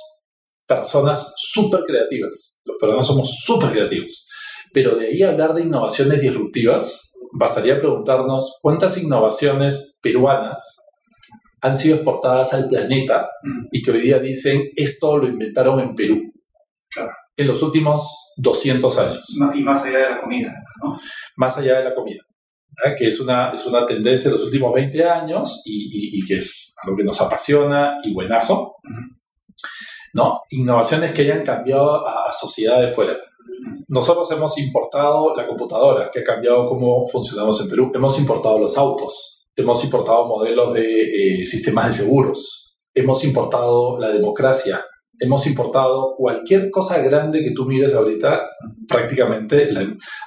[0.66, 2.59] personas súper creativas.
[2.64, 4.26] Los peruanos somos súper creativos.
[4.72, 10.83] Pero de ahí hablar de innovaciones disruptivas, bastaría preguntarnos cuántas innovaciones peruanas
[11.62, 13.66] han sido exportadas al planeta mm.
[13.72, 16.20] y que hoy día dicen esto lo inventaron en Perú.
[16.90, 17.11] Claro.
[17.37, 19.26] En los últimos 200 años.
[19.55, 20.52] Y más allá de la comida,
[20.83, 20.98] ¿no?
[21.37, 22.22] Más allá de la comida.
[22.98, 26.96] Que es una, es una tendencia de los últimos 20 años y, que es algo
[26.96, 28.74] que nos apasiona y buenazo.
[30.16, 30.40] ¿No?
[30.48, 33.14] Innovaciones que hayan cambiado a, a sociedades fuera.
[33.88, 37.92] Nosotros hemos importado la computadora, que ha cambiado cómo funcionamos en Perú.
[37.94, 44.09] Hemos importado los autos, hemos importado modelos de eh, sistemas de seguros, hemos importado la
[44.09, 44.83] democracia,
[45.18, 48.42] hemos importado cualquier cosa grande que tú mires ahorita,
[48.88, 49.68] prácticamente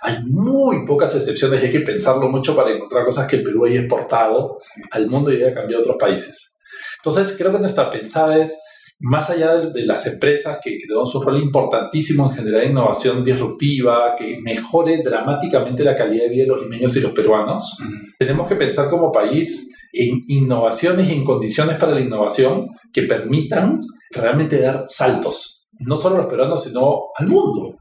[0.01, 3.65] hay muy pocas excepciones y hay que pensarlo mucho para encontrar cosas que el Perú
[3.65, 4.59] haya exportado
[4.91, 6.59] al mundo y haya cambiado a otros países.
[6.97, 8.59] Entonces, creo que nuestra pensada es
[8.99, 14.13] más allá de, las empresas que, que tenemos un rol importantísimo en generar innovación disruptiva,
[14.17, 17.77] que mejore dramáticamente la calidad de vida de los limeños y los peruanos,
[18.17, 23.79] tenemos que pensar como país en innovaciones y en condiciones para la innovación que permitan
[24.11, 27.77] realmente dar saltos, no solo a los peruanos, sino al mundo.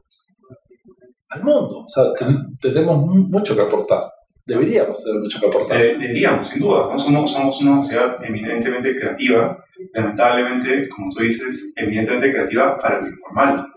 [1.29, 1.83] Al mundo.
[1.83, 2.05] O sea,
[2.61, 4.09] tenemos mucho que aportar.
[4.49, 5.77] Deberíamos tener mucho que aportar.
[5.77, 6.97] deberíamos, sin duda.
[6.97, 13.67] Somos, somos una sociedad eminentemente creativa lamentablemente, como tú dices, evidentemente creativa para lo informal.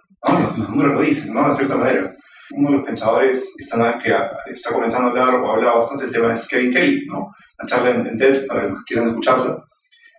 [0.57, 1.49] Los, números lo dicen, ¿no?
[1.49, 2.11] De cierta manera.
[2.55, 4.15] Uno de los pensadores está, que
[4.51, 7.33] está comenzando a hablar o ha hablado bastante del tema es Kevin Kelly, ¿no?
[7.59, 9.63] La charla en, TED, para los que quieran escucharla.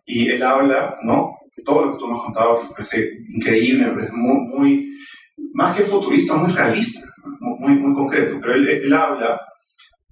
[0.05, 1.31] Y él habla, ¿no?
[1.55, 4.37] De todo lo que tú me has contado, que me parece increíble, me parece muy,
[4.47, 4.93] muy
[5.53, 7.01] más que futurista, muy realista,
[7.39, 8.37] muy, muy concreto.
[8.41, 9.39] Pero él, él habla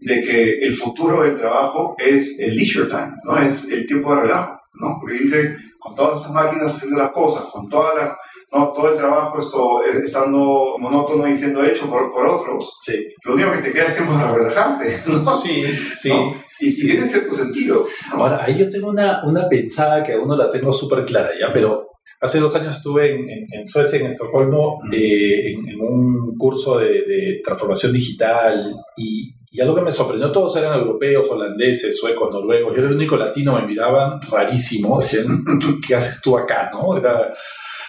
[0.02, 3.38] de que el futuro del trabajo es el leisure time, ¿no?
[3.38, 4.98] Es el tiempo de relajo, ¿no?
[5.00, 8.18] Porque dice, con todas esas máquinas haciendo las cosas, con todas las,
[8.52, 13.08] no, todo el trabajo esto, eh, estando monótono y siendo hecho por, por otros, sí.
[13.24, 15.38] lo único que te queda es tiempo para relajarte, ¿no?
[15.38, 15.64] Sí,
[15.96, 16.12] sí.
[16.60, 17.86] Y, si tiene cierto sentido.
[18.12, 21.54] Ahora, ahí yo tengo una, una pensada que aún no la tengo súper clara ya,
[21.54, 21.88] pero
[22.24, 27.42] Hace dos años estuve en, en, Suecia, en Estocolmo, eh, en, un curso de, de
[27.44, 32.80] transformación digital y, y, algo que me sorprendió, todos eran europeos, holandeses, suecos, noruegos, yo
[32.80, 35.44] era el único latino, me miraban rarísimo, decían,
[35.86, 36.70] ¿qué haces tú acá?
[36.72, 36.98] ¿no?
[36.98, 37.32] Era,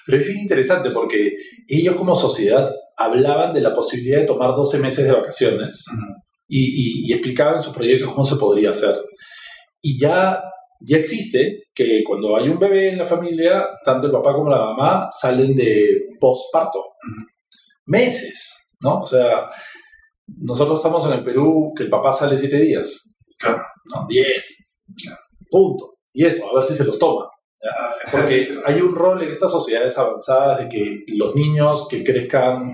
[0.06, 1.36] pero es bien interesante porque
[1.68, 5.84] ellos como sociedad hablaban de la posibilidad de tomar 12 meses de vacaciones
[6.48, 8.94] y, y, y explicaban en sus proyectos cómo se podría hacer.
[9.80, 10.42] Y ya
[10.84, 14.58] ya existe que cuando hay un bebé en la familia, tanto el papá como la
[14.58, 16.82] mamá salen de postparto.
[17.86, 19.00] Meses, ¿no?
[19.00, 19.48] O sea,
[20.40, 23.18] nosotros estamos en el Perú que el papá sale siete días.
[23.38, 23.62] Claro.
[23.92, 24.56] No, diez.
[25.50, 25.94] Punto.
[26.12, 27.28] Y eso, a ver si se los toma.
[28.10, 32.72] Porque hay un rol en estas sociedades avanzadas de que los niños que crezcan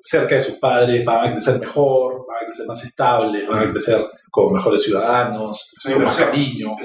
[0.00, 3.72] cerca de sus padres van a crecer mejor, van a crecer más estables, van a
[3.72, 6.76] crecer como mejores ciudadanos, con más cariño.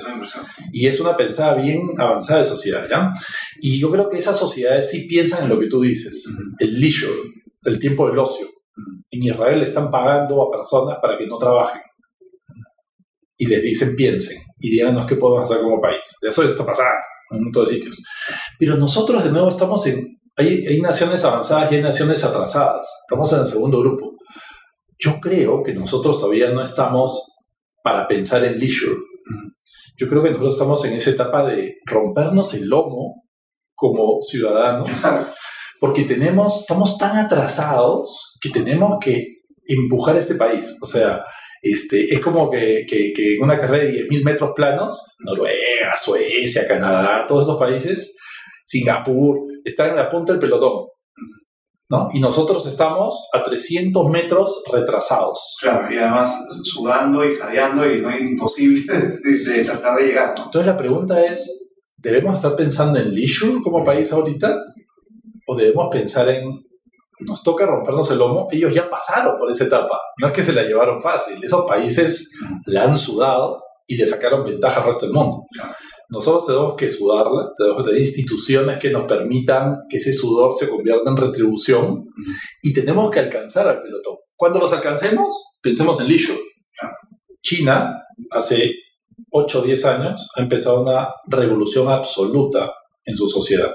[0.72, 3.12] y es una pensada bien avanzada de sociedad, ¿ya?
[3.62, 6.26] Y yo creo que esas sociedades sí piensan en lo que tú dices,
[6.60, 7.14] el leisure,
[7.64, 8.48] el tiempo del ocio.
[9.10, 11.82] En Israel están pagando a personas para que no trabajen.
[13.38, 16.18] Y les dicen piensen y díganos qué podemos hacer como país.
[16.22, 16.92] Eso está pasando
[17.32, 18.04] en un montón de sitios.
[18.58, 22.88] Pero nosotros de nuevo estamos en hay, naciones avanzadas y hay naciones atrasadas.
[23.08, 24.16] Estamos en el segundo grupo.
[25.00, 27.36] Yo creo que nosotros todavía no estamos
[27.84, 28.98] para pensar en leisure.
[29.98, 33.24] Yo creo que nosotros estamos en esa etapa de rompernos el lomo
[33.74, 34.90] como ciudadanos,
[35.80, 39.26] porque tenemos, estamos tan atrasados que tenemos que
[39.66, 40.78] empujar este país.
[40.82, 41.24] O sea,
[41.62, 47.26] este, es como que, que, que una carrera de 10.000 metros planos, Noruega, Suecia, Canadá,
[47.28, 48.16] todos esos países,
[48.66, 50.88] Singapur, están en la punta del pelotón.
[51.90, 52.10] ¿no?
[52.14, 55.56] Y nosotros estamos a 300 metros retrasados.
[55.62, 58.94] Claro, y además sudando y jadeando y no es imposible
[59.46, 60.34] de, tratar de llegar.
[60.38, 64.58] Entonces la pregunta es, ¿debemos estar pensando en leisure como país ahorita?
[65.48, 66.44] ¿O debemos pensar en,
[67.22, 68.48] nos toca rompernos el lomo?
[68.52, 72.32] Ellos ya pasaron por esa etapa, no es que se la llevaron fácil, esos países
[72.66, 75.46] la han sudado y le sacaron ventaja al resto del mundo.
[76.10, 80.70] Nosotros tenemos que sudarla, tenemos que tener instituciones que nos permitan que ese sudor se
[80.70, 82.06] convierta en retribución
[82.62, 84.16] y tenemos que alcanzar al pelotón.
[84.36, 86.40] Cuando los alcancemos, pensemos en leisure.
[87.42, 88.72] China, hace
[89.32, 92.72] 8 o 10 años, ha empezado una revolución absoluta
[93.04, 93.74] en su sociedad.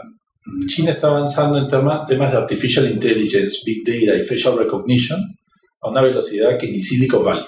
[0.67, 5.21] China está avanzando en temas de artificial intelligence, big data y facial recognition
[5.81, 7.45] a una velocidad que ni Silicon Valley.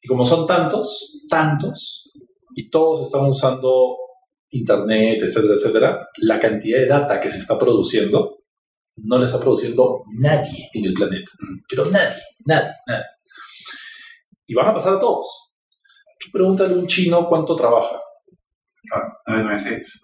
[0.00, 2.10] Y como son tantos, tantos,
[2.54, 3.96] y todos están usando
[4.50, 8.38] Internet, etcétera, etcétera, la cantidad de data que se está produciendo
[8.96, 11.30] no le está produciendo nadie en el planeta.
[11.68, 13.04] Pero nadie, nadie, nadie.
[14.46, 15.54] Y van a pasar a todos.
[16.20, 18.00] Tú pregúntale a un chino cuánto trabaja.
[19.26, 20.00] 996.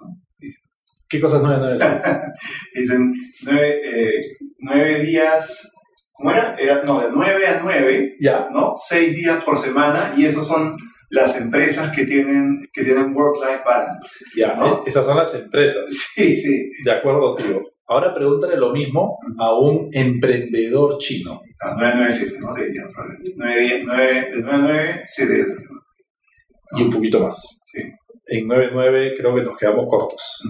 [1.11, 2.17] ¿Qué cosas 996?
[2.75, 3.81] Dicen 9,
[4.65, 5.71] eh, días
[6.13, 6.55] ¿Cómo era?
[6.59, 8.49] Era, no, de 9 a 9, ¿Ya?
[8.53, 8.75] ¿no?
[8.77, 10.77] 6 días por semana y esos son
[11.09, 14.25] las empresas que tienen, que tienen work-life balance.
[14.37, 14.83] Ya, ¿no?
[14.87, 15.85] esas son las empresas.
[16.15, 16.71] Sí, sí.
[16.85, 17.63] De acuerdo, tío.
[17.87, 21.41] Ahora pregúntale lo mismo a un emprendedor chino.
[21.61, 22.55] Ah, 997, ¿no?
[22.55, 22.71] De
[23.37, 25.53] 9, 9, de 9 a 9, 7 días.
[26.77, 27.63] Y un poquito más.
[27.65, 27.81] Sí.
[28.33, 30.41] En 9-9 creo que nos quedamos cortos.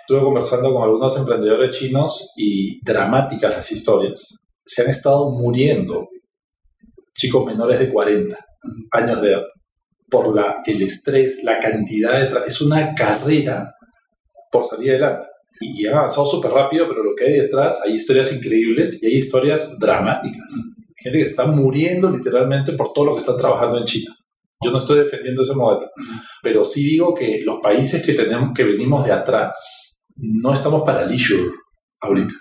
[0.00, 4.36] Estuve conversando con algunos emprendedores chinos y dramáticas las historias.
[4.62, 6.10] Se han estado muriendo
[7.16, 8.38] chicos menores de 40
[8.92, 9.42] años de edad
[10.10, 12.46] por la, el estrés, la cantidad de...
[12.46, 13.72] Es una carrera
[14.52, 15.26] por salir adelante.
[15.62, 19.16] Y, han avanzado súper rápido, pero lo que hay detrás, hay historias increíbles y hay
[19.16, 20.50] historias dramáticas.
[20.94, 24.14] Gente que está muriendo literalmente por todo lo que están trabajando en China.
[24.62, 25.90] Yo no estoy defendiendo ese modelo,
[26.42, 31.04] pero sí digo que los países que tenemos, que venimos de atrás, no estamos para
[31.06, 31.50] leisure
[32.00, 32.34] ahorita.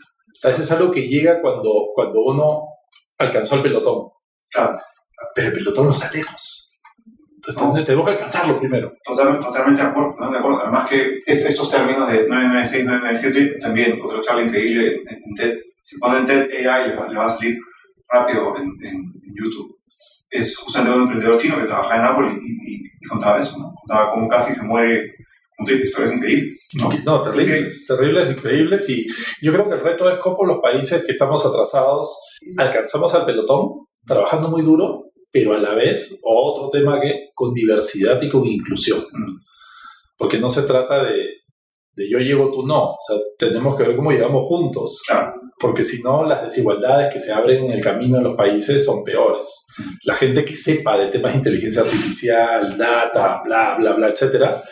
[0.43, 2.63] eso es algo que llega cuando, cuando uno
[3.17, 4.09] alcanzó el pelotón.
[4.51, 4.77] Claro.
[5.35, 6.81] Pero el pelotón no está lejos
[7.35, 8.93] Entonces, tenemos que alcanzarlo primero.
[9.03, 10.31] Totalmente, totalmente de acuerdo, ¿no?
[10.31, 10.61] de acuerdo.
[10.61, 15.57] Además que es, estos términos de 996, 997, también otra charla increíble en TED.
[15.81, 17.57] Si ponen TED AI le va, a salir
[18.09, 19.78] rápido en, en, YouTube.
[20.29, 23.73] Es justamente un emprendedor chino que trabaja en Apple y, y, contaba eso, ¿no?
[23.73, 25.15] Contaba cómo casi se muere
[25.67, 26.69] historias increíbles.
[26.75, 28.89] No, no terribles, terribles, increíbles.
[28.89, 29.07] Y
[29.41, 33.85] yo creo que el reto es cómo los países que estamos atrasados alcanzamos al pelotón
[34.05, 38.99] trabajando muy duro pero a la vez otro tema que con diversidad y con inclusión.
[38.99, 39.39] Mm.
[40.17, 41.17] Porque no se trata de,
[41.93, 42.91] de yo llego, tú no.
[42.91, 45.01] O sea, tenemos que ver cómo llegamos juntos.
[45.59, 49.03] Porque si no, las desigualdades que se abren en el camino en los países son
[49.03, 49.65] peores.
[50.03, 54.63] La gente que sepa de temas de inteligencia artificial, data, bla, bla, bla, etcétera,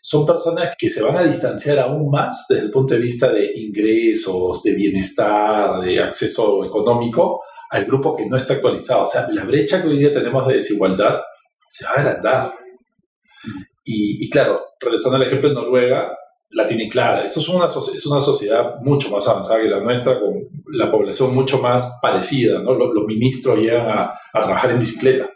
[0.00, 3.50] son personas que se van a distanciar aún más desde el punto de vista de
[3.54, 9.02] ingresos, de bienestar, de acceso económico, al grupo que no está actualizado.
[9.04, 11.20] O sea, la brecha que hoy día tenemos de desigualdad
[11.66, 12.54] se va a agrandar.
[13.84, 16.14] Y, claro, regresando al ejemplo de Noruega,
[16.50, 17.24] la tiene clara.
[17.24, 20.34] Esto es una, es una sociedad mucho más avanzada que la nuestra, con
[20.72, 22.60] la población mucho más parecida.
[22.60, 22.74] ¿no?
[22.74, 25.28] Los, ministros llegan a, trabajar en bicicleta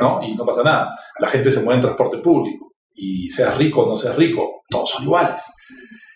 [0.00, 0.20] ¿no?
[0.22, 0.98] y no pasa nada.
[1.20, 4.90] La gente se mueve en transporte público y seas rico o no seas rico, todos
[4.90, 5.44] son iguales.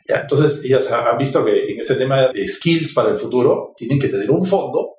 [0.06, 4.08] Entonces, ellas han visto que en ese tema de skills para el futuro tienen que
[4.08, 4.96] tener un fondo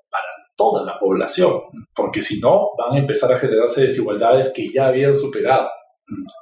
[0.62, 1.60] toda la población,
[1.95, 5.67] porque si no van a empezar a generarse desigualdades que ya habían superado.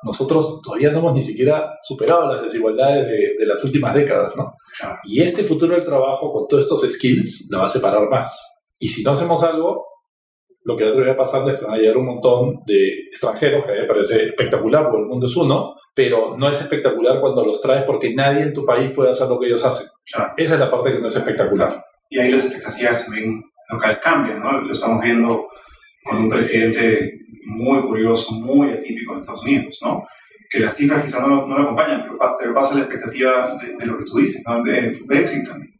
[0.03, 4.53] Nosotros todavía no hemos ni siquiera superado las desigualdades de, las últimas décadas, ¿no?
[5.03, 8.63] Y este futuro del trabajo con todos estos skills la va a separar más.
[8.77, 9.85] Y si no hacemos algo,
[10.63, 13.75] lo que va pasando es que van a llegar un montón de extranjeros, que a
[13.75, 17.61] mí me parece espectacular, porque el mundo es uno, pero no es espectacular cuando los
[17.61, 19.87] traes porque nadie en tu país puede hacer lo que ellos hacen.
[20.37, 21.83] Esa es la parte que no es espectacular.
[22.09, 24.61] Y ahí las expectativas ven local cambia, ¿no?
[24.61, 25.47] Lo estamos viendo
[26.03, 30.05] con un presidente muy curioso, muy atípico en Estados Unidos, ¿no?
[30.49, 32.07] Que las cifras quizás no, no lo acompañan,
[32.39, 34.63] pero, pasa la expectativa de, lo que tú dices, ¿no?
[34.63, 35.73] De Brexit también,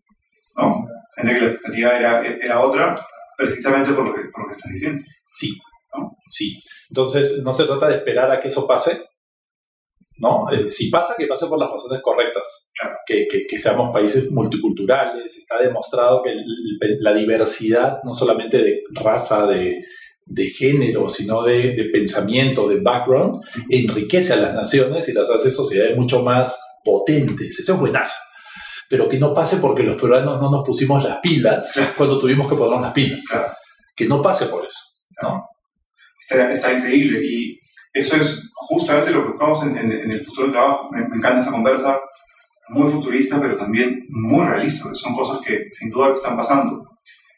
[0.56, 0.86] ¿no?
[1.16, 2.96] Gente que la expectativa era, era otra,
[3.38, 5.04] precisamente por lo, que, por lo que estás diciendo.
[5.32, 5.58] Sí,
[5.96, 6.12] ¿no?
[6.28, 6.62] sí.
[6.90, 9.02] Entonces, no se trata de esperar a que eso pase,
[10.18, 10.50] ¿no?
[10.52, 12.70] Eh, si pasa, que pase por las razones correctas,
[13.06, 16.36] que, que, seamos países multiculturales, está demostrado que
[17.00, 19.82] la diversidad, no solamente de raza, de,
[20.30, 25.50] de género, sino de, de, pensamiento, de background, enriquece a las naciones y las hace
[25.50, 27.60] sociedades mucho más potentes.
[27.60, 28.16] Eso es buenazo.
[28.90, 32.56] Pero que no pase porque los peruanos no nos pusimos las pilas cuando tuvimos que
[32.56, 33.24] ponernos las pilas.
[33.96, 34.80] Que no pase por eso.
[35.22, 35.46] ¿no?
[36.20, 37.20] Está, está increíble.
[37.24, 37.60] Y
[37.94, 40.90] eso es justamente lo que buscamos en, el futuro del trabajo.
[40.92, 42.00] Me, encanta esa conversa,
[42.70, 44.94] muy futurista, pero también muy realista.
[44.94, 46.84] Son cosas que sin duda están pasando.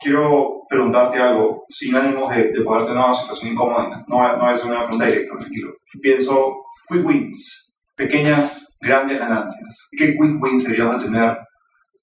[0.01, 4.03] Quiero preguntarte algo, sin ánimos de, de poder tener una situación incómoda.
[4.07, 5.73] No, no a ser una pregunta directa, tranquilo.
[6.01, 9.89] Pienso, quick wins, pequeñas, grandes ganancias.
[9.91, 11.37] ¿Qué quick wins sería de tener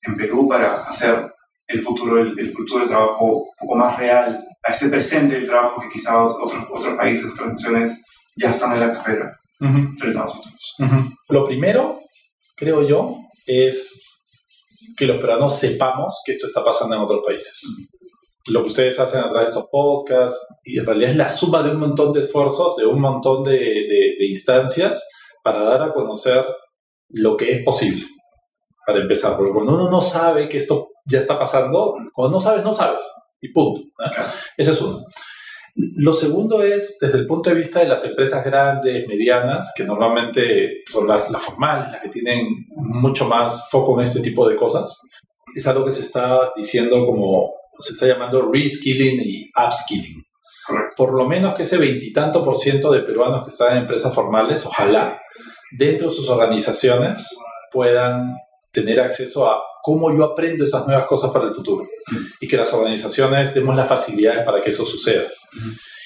[0.02, 1.32] en Perú para hacer
[1.66, 5.82] el futuro, el, futuro del trabajo un poco más real a este presente del trabajo
[5.82, 8.02] que quizás otros, otros países, otras naciones
[8.36, 9.36] ya están en la carrera
[9.98, 10.76] frente a nosotros.
[11.28, 12.00] Lo primero,
[12.56, 14.07] creo yo, es
[14.96, 17.62] que los peruanos sepamos que esto está pasando en otros países.
[18.48, 21.62] Lo que ustedes hacen a través de estos podcasts, y en realidad es la suma
[21.62, 23.52] de un montón de esfuerzos, de un montón de,
[24.18, 25.08] de instancias
[25.42, 26.44] para dar a conocer
[27.10, 28.06] lo que es posible.
[28.86, 32.64] Para empezar, porque cuando uno no sabe que esto ya está pasando, cuando no sabes,
[32.64, 33.02] no sabes.
[33.40, 33.80] Y punto.
[34.56, 35.04] Eso es uno.
[35.96, 40.82] Lo segundo es, desde el punto de vista de las empresas grandes, medianas, que normalmente
[40.84, 45.00] son las, las formales, las que tienen mucho más foco en este tipo de cosas,
[45.54, 50.20] es algo que se está diciendo como, se está llamando reskilling y upskilling.
[50.96, 54.66] Por lo menos que ese veintitanto por ciento de peruanos que están en empresas formales,
[54.66, 55.20] ojalá,
[55.78, 57.36] dentro de sus organizaciones
[57.70, 58.34] puedan
[58.72, 61.86] tener acceso a cómo yo aprendo esas nuevas cosas para el futuro
[62.40, 65.24] y que las organizaciones demos las facilidades para que eso suceda.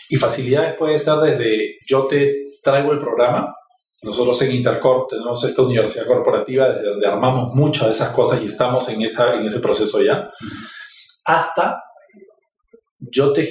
[0.09, 3.55] Y facilidades puede ser desde yo te traigo el programa,
[4.03, 8.47] nosotros en Intercorp tenemos esta universidad corporativa desde donde armamos muchas de esas cosas y
[8.47, 10.29] estamos en, esa, en ese proceso ya,
[11.25, 11.81] hasta
[12.99, 13.49] yo te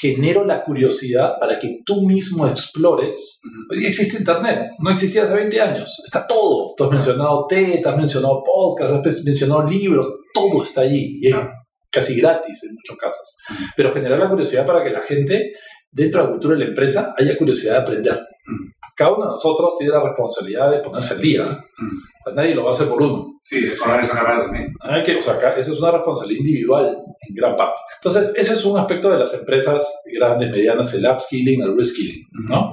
[0.00, 3.40] genero la curiosidad para que tú mismo explores.
[3.70, 6.74] Hoy existe Internet, no existía hace 20 años, está todo.
[6.76, 11.20] Tú has mencionado TED, has mencionado podcast, has mencionado libros, todo está allí.
[11.22, 11.30] Y
[11.90, 13.36] casi gratis en muchos casos.
[13.76, 15.52] Pero generar la curiosidad para que la gente
[15.90, 18.20] dentro de la cultura de la empresa haya curiosidad de aprender.
[18.96, 21.42] cada uno de nosotros tiene la responsabilidad de ponerse al día.
[21.46, 23.38] O sea, nadie lo va a hacer por uno.
[23.42, 24.74] Sí, de correr esa carrera también.
[24.80, 26.96] Hay que, o sea, acá- eso es una responsabilidad individual
[27.28, 27.80] en gran parte.
[27.96, 32.70] Entonces, ese es un aspecto de las empresas grandes, medianas, el upskilling, el reskilling, ¿no?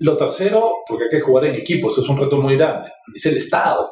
[0.00, 3.24] Lo tercero, porque hay que jugar en equipo, eso es un reto muy grande, es
[3.26, 3.90] el Estado.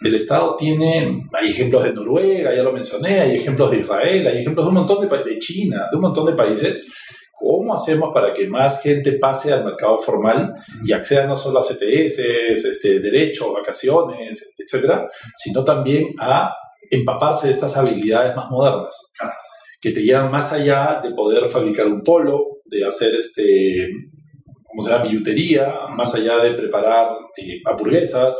[0.00, 4.38] El Estado tiene, hay ejemplos de Noruega, ya lo mencioné, hay ejemplos de Israel, hay
[4.38, 6.90] ejemplos de un montón de países, de China, de un montón de países.
[7.32, 11.62] ¿Cómo hacemos para que más gente pase al mercado formal y acceda no solo a
[11.62, 12.20] CTS,
[12.52, 16.52] este, derecho, vacaciones, etcétera, sino también a
[16.90, 19.12] empaparse de estas habilidades más modernas,
[19.80, 23.88] que te llevan más allá de poder fabricar un polo, de hacer este,
[24.64, 25.04] ¿cómo se llama?
[25.04, 28.38] billutería, más allá de preparar eh, hamburguesas,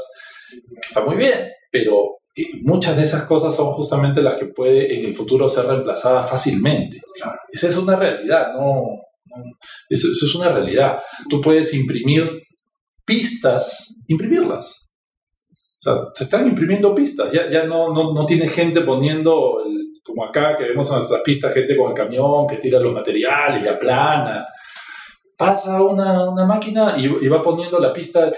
[0.52, 4.94] que está muy bien, pero eh, muchas de esas cosas son justamente las que puede
[4.98, 6.98] en el futuro ser reemplazadas fácilmente.
[7.20, 7.38] Claro.
[7.50, 8.62] Esa es una realidad, no,
[9.26, 9.42] no-
[9.88, 11.00] eso, eso es una realidad.
[11.28, 12.30] Tú puedes imprimir
[13.04, 14.88] pistas, imprimirlas.
[15.50, 19.82] O sea, se están imprimiendo pistas, ya, ya no, no, no tiene gente poniendo, el-
[20.04, 23.62] como acá que vemos en nuestras pistas, gente con el camión que tira los materiales
[23.64, 24.46] y aplana.
[25.36, 28.32] Pasa una, una máquina y, y va poniendo la pista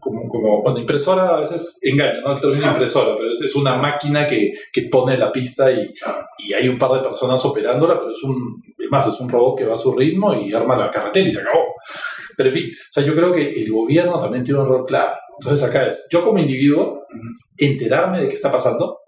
[0.00, 2.32] como, como bueno, impresora a veces engaña, ¿no?
[2.32, 5.92] El término impresora, pero es, es una máquina que, que pone la pista y,
[6.38, 9.58] y hay un par de personas operándola, pero es un, es más, es un robot
[9.58, 11.74] que va a su ritmo y arma la carretera y se acabó.
[12.36, 15.14] Pero en fin, o sea, yo creo que el gobierno también tiene un rol clave.
[15.40, 17.06] Entonces acá es, yo como individuo,
[17.56, 18.98] enterarme de qué está pasando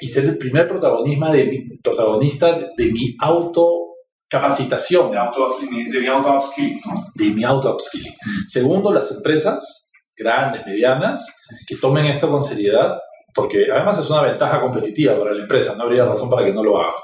[0.00, 5.66] y ser el primer protagonismo de mi, protagonista de, de mi autocapacitación, De, auto, de
[5.66, 7.04] mi, de mi auto-upskilling, ¿no?
[7.14, 8.14] de mi auto-upskilling.
[8.46, 9.87] Segundo, las empresas
[10.18, 12.98] grandes, medianas, que tomen esto con seriedad,
[13.34, 16.64] porque además es una ventaja competitiva para la empresa, no habría razón para que no
[16.64, 16.94] lo haga.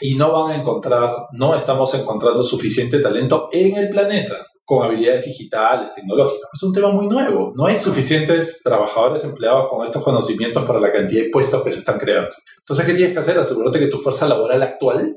[0.00, 5.26] Y no van a encontrar, no estamos encontrando suficiente talento en el planeta con habilidades
[5.26, 6.48] digitales, tecnológicas.
[6.54, 7.52] Es un tema muy nuevo.
[7.54, 11.80] No hay suficientes trabajadores empleados con estos conocimientos para la cantidad de puestos que se
[11.80, 12.30] están creando.
[12.60, 13.38] Entonces, ¿qué tienes que hacer?
[13.38, 15.16] Asegurarte que tu fuerza laboral actual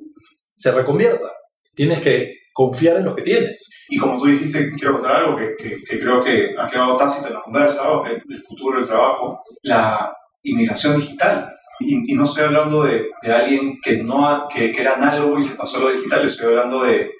[0.53, 1.31] se reconvierta.
[1.73, 3.69] Tienes que confiar en lo que tienes.
[3.87, 7.27] Y como tú dijiste, quiero contar algo que, que, que creo que ha quedado tácito
[7.27, 10.11] en la conversa, que del futuro del trabajo, la
[10.43, 11.47] inmigración digital.
[11.79, 15.37] Y, y no estoy hablando de, de alguien que, no ha- que, que era análogo
[15.37, 17.11] y se pasó a lo digital, estoy hablando de,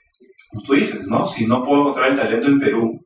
[0.49, 1.23] como tú dices, ¿no?
[1.23, 2.99] Si no puedo encontrar el talento en Perú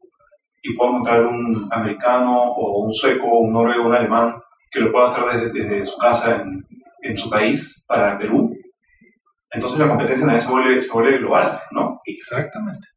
[0.64, 4.36] y puedo encontrar un americano o un sueco, un noruego, un alemán
[4.72, 6.64] que lo pueda hacer desde, desde su casa en,
[7.02, 8.51] en su país para el Perú,
[9.54, 12.00] entonces la competencia también se vuelve, se vuelve global, ¿no?
[12.06, 12.88] Exactamente.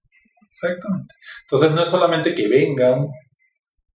[0.48, 1.14] Exactamente.
[1.48, 3.06] Entonces no es solamente que vengan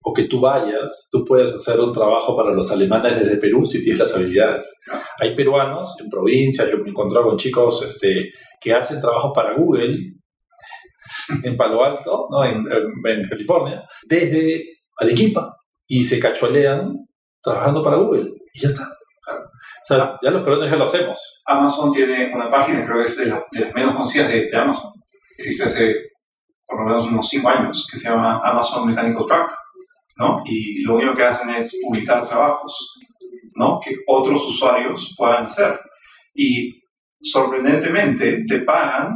[0.08, 3.84] o que tú vayas, tú puedes hacer un trabajo para los alemanes desde Perú si
[3.84, 4.72] tienes las habilidades.
[4.86, 5.02] Claro.
[5.20, 8.30] Hay peruanos en provincia, yo me he encontrado con chicos este,
[8.62, 9.98] que hacen trabajos para Google
[11.44, 12.44] en Palo Alto, ¿no?
[12.46, 14.64] en, en- en California, desde
[15.00, 15.56] Arequipa
[15.88, 16.94] y se cachuelean
[17.42, 18.84] trabajando para Google y ya está.
[19.88, 21.42] O sea, ya los peruanos ya lo hacemos.
[21.46, 24.58] Amazon tiene una página, creo que es de, la- de las menos conocidas de, de
[24.58, 24.92] Amazon.
[25.38, 25.96] Existe hace
[26.66, 29.56] por lo menos unos 5 años, que se llama Amazon Mechanical Track,
[30.18, 30.42] ¿no?
[30.46, 32.94] Y lo único que hacen es publicar trabajos,
[33.58, 33.80] ¿no?
[33.80, 35.80] Que otros usuarios puedan hacer.
[36.34, 36.72] Y
[37.22, 39.14] sorprendentemente te pagan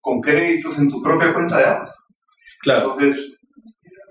[0.00, 1.94] con créditos en tu propia cuenta de Amazon.
[2.62, 2.80] Claro.
[2.82, 3.31] Entonces,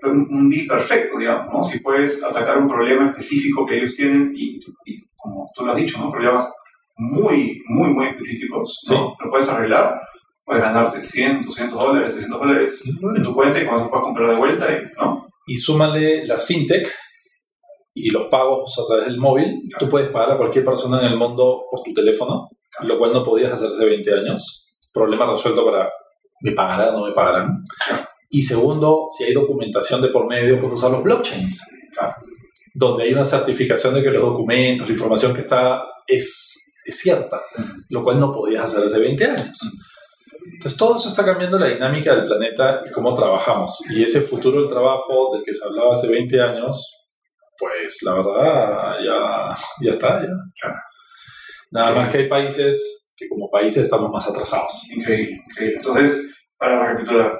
[0.02, 1.62] un, un deal perfecto, digamos, ¿no?
[1.62, 5.76] Si puedes atacar un problema específico que ellos tienen y, y como tú lo has
[5.76, 6.10] dicho, ¿no?
[6.10, 6.52] Problemas
[6.96, 9.14] muy, muy, muy específicos, ¿no?
[9.22, 10.00] Lo puedes arreglar,
[10.44, 14.30] puedes ganarte 100, 200 dólares, 300 dólares en tu cuenta y con eso puedes comprar
[14.30, 15.26] de vuelta, y, ¿no?
[15.46, 16.92] y súmale las fintech
[17.94, 19.68] y los pagos a través del móvil.
[19.78, 22.48] Tú puedes pagar a cualquier persona en el mundo por tu teléfono,
[22.80, 24.78] lo cual no podías hacer hace 20 años.
[24.92, 25.90] Problema resuelto para
[26.42, 27.64] me pagarán o no me pagarán.
[28.34, 31.60] Y segundo, si hay documentación de por medio, puedes usar los blockchains,
[31.96, 32.14] Claro.
[32.74, 37.42] donde hay una certificación de que los documentos, la información que está es, es cierta,
[37.90, 39.58] lo cual no podías hacer hace 20 años.
[40.54, 43.78] Entonces todo eso está cambiando la dinámica del planeta y cómo trabajamos.
[43.90, 47.06] Y ese futuro del trabajo del que se hablaba hace 20 años,
[47.58, 50.22] pues la verdad ya, ya está.
[50.22, 50.28] Ya.
[50.60, 50.78] Claro.
[51.70, 54.88] Nada más que hay países que como países estamos más atrasados.
[54.90, 55.76] Increíble, increíble.
[55.78, 57.38] Entonces, para recapitular,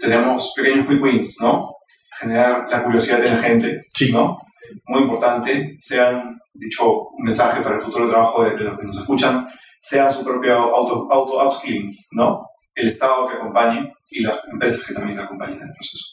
[0.00, 1.74] tenemos pequeños quick wins, ¿no?
[2.18, 4.12] Generar la curiosidad de la gente, Sí.
[4.12, 4.38] ¿no?
[4.86, 8.98] Muy importante, sean, dicho, un mensaje para el futuro trabajo de, de los que nos
[8.98, 9.48] escuchan,
[9.80, 12.46] sean su propio auto, auto upskilling, ¿no?
[12.74, 16.04] El Estado que acompañe y las empresas que también acompañen en el proceso,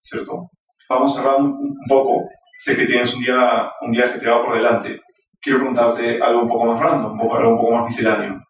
[0.00, 0.50] ¿cierto?
[0.88, 2.24] Vamos cerrando un, un poco.
[2.58, 5.00] Sé que tienes un día, un día ajetreado por delante.
[5.40, 8.40] Quiero preguntarte algo un poco más random, un poco, algo un poco más misceláneo.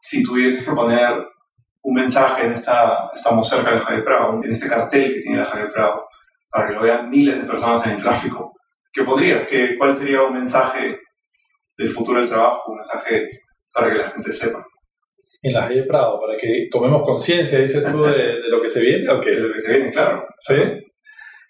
[0.00, 1.26] Si tuvieses que poner
[1.82, 5.44] un mensaje en esta, estamos cerca del Javier Prado, en este cartel que tiene la
[5.44, 6.06] Javier Prado,
[6.50, 8.52] para que lo vean miles de personas en el tráfico.
[8.92, 9.46] ¿Qué podría?
[9.46, 10.98] ¿Qué, ¿Cuál sería un mensaje
[11.76, 12.72] del futuro del trabajo?
[12.72, 13.28] Un mensaje
[13.72, 14.64] para que la gente sepa.
[15.42, 19.08] En la Javier Prado, para que tomemos conciencia, dices tú, de, lo que se viene
[19.10, 19.30] o qué?
[19.30, 20.26] De lo que se viene, claro.
[20.38, 20.54] ¿Sí?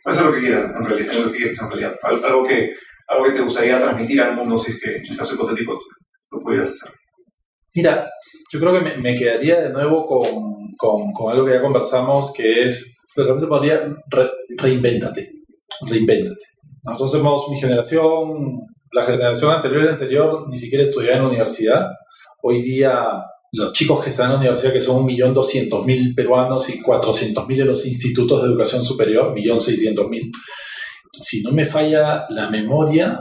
[0.03, 1.13] Puede ser lo que quieras, en realidad.
[1.15, 1.99] Lo que quieras, en realidad.
[2.03, 2.75] Algo, que,
[3.09, 5.79] algo que te gustaría transmitir al mundo si es que, en el caso hipotético,
[6.31, 7.00] lo pudieras hacer.
[7.75, 8.09] Mira,
[8.53, 12.33] yo creo que me, me quedaría de nuevo con, con, con, algo que ya conversamos,
[12.33, 15.31] que es, de repente podría, re, reinvéntate,
[15.89, 16.45] reinvéntate.
[16.85, 18.61] Nosotros somos mi generación,
[18.93, 21.87] la generación anterior y anterior ni siquiera estudiaba en la universidad.
[22.43, 23.07] Hoy día
[23.53, 27.87] los chicos que están en la universidad, que son 1.200.000 peruanos y 400.000 en los
[27.87, 30.31] institutos de educación superior, 1.600.000.
[31.21, 33.19] Si no me falla la memoria,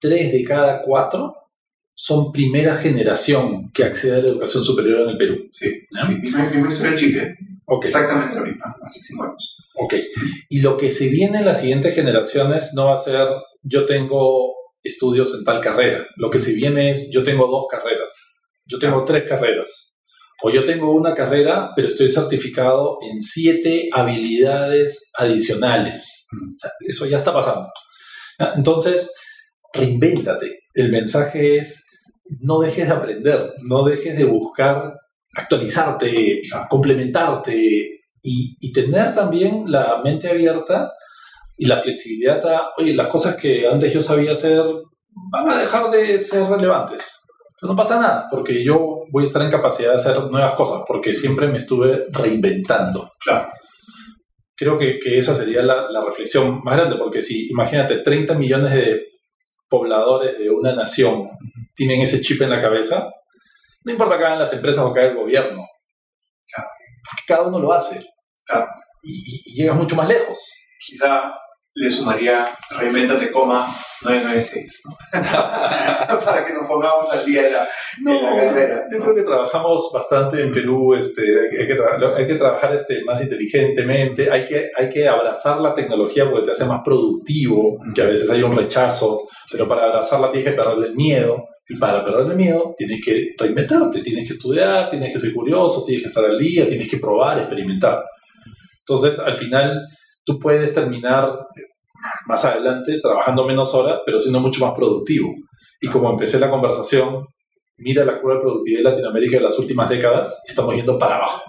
[0.00, 1.34] 3 de cada 4
[2.00, 5.36] son primera generación que accede a la educación superior en el Perú.
[5.50, 6.14] Sí, ¿sí?
[6.14, 7.34] misma historia de Chile.
[7.64, 7.88] Okay.
[7.88, 9.56] Exactamente la misma, hace 5 años.
[9.74, 9.94] Ok.
[10.48, 13.26] Y lo que se viene en las siguientes generaciones no va a ser
[13.62, 16.06] yo tengo estudios en tal carrera.
[16.16, 18.12] Lo que se viene es yo tengo dos carreras
[18.68, 19.94] yo tengo tres carreras.
[20.42, 26.28] O yo tengo una carrera, pero estoy certificado en siete habilidades adicionales.
[26.30, 26.54] Mm.
[26.54, 27.68] O sea, eso ya está pasando.
[28.54, 29.12] Entonces,
[29.72, 30.60] reinvéntate.
[30.74, 31.82] El mensaje es,
[32.40, 34.94] no dejes de aprender, no dejes de buscar
[35.34, 37.54] actualizarte, complementarte
[38.22, 40.92] y, y tener también la mente abierta
[41.56, 44.64] y la flexibilidad a, oye, las cosas que antes yo sabía hacer
[45.32, 47.26] van a dejar de ser relevantes.
[47.60, 50.84] Pero no pasa nada, porque yo voy a estar en capacidad de hacer nuevas cosas,
[50.86, 53.10] porque siempre me estuve reinventando.
[53.18, 53.50] Claro.
[54.54, 58.72] Creo que, que esa sería la, la, reflexión más grande, porque si, imagínate, 30 millones
[58.72, 59.02] de
[59.68, 61.28] pobladores de una nación
[61.78, 63.08] tienen ese chip en la cabeza,
[63.84, 65.64] no importa que hagan las empresas o que haga el gobierno,
[66.52, 66.70] claro.
[67.08, 68.04] porque cada uno lo hace.
[68.44, 68.66] Claro.
[69.02, 70.38] Y, y, y llegas mucho más lejos.
[70.84, 71.32] Quizá
[71.78, 73.68] le sumaría Reinventate, coma
[74.02, 75.20] 996, ¿no?
[76.24, 77.68] para que nos pongamos al día de la,
[78.00, 78.84] no, de la carrera.
[78.92, 81.76] Yo creo que trabajamos bastante en Perú, este, hay, que
[82.16, 86.50] hay que trabajar este, más inteligentemente, hay que, hay que abrazar la tecnología porque te
[86.50, 90.88] hace más productivo, que a veces hay un rechazo, pero para abrazarla tienes que perderle
[90.88, 91.46] el miedo.
[91.68, 96.02] Y para perderle miedo tienes que reinventarte, tienes que estudiar, tienes que ser curioso, tienes
[96.02, 98.02] que estar al día, tienes que probar, experimentar.
[98.80, 99.86] Entonces, al final,
[100.24, 101.30] tú puedes terminar
[102.26, 105.28] más adelante trabajando menos horas, pero siendo mucho más productivo.
[105.80, 107.26] Y como empecé la conversación,
[107.76, 111.42] mira la curva de productividad de Latinoamérica en las últimas décadas, estamos yendo para abajo.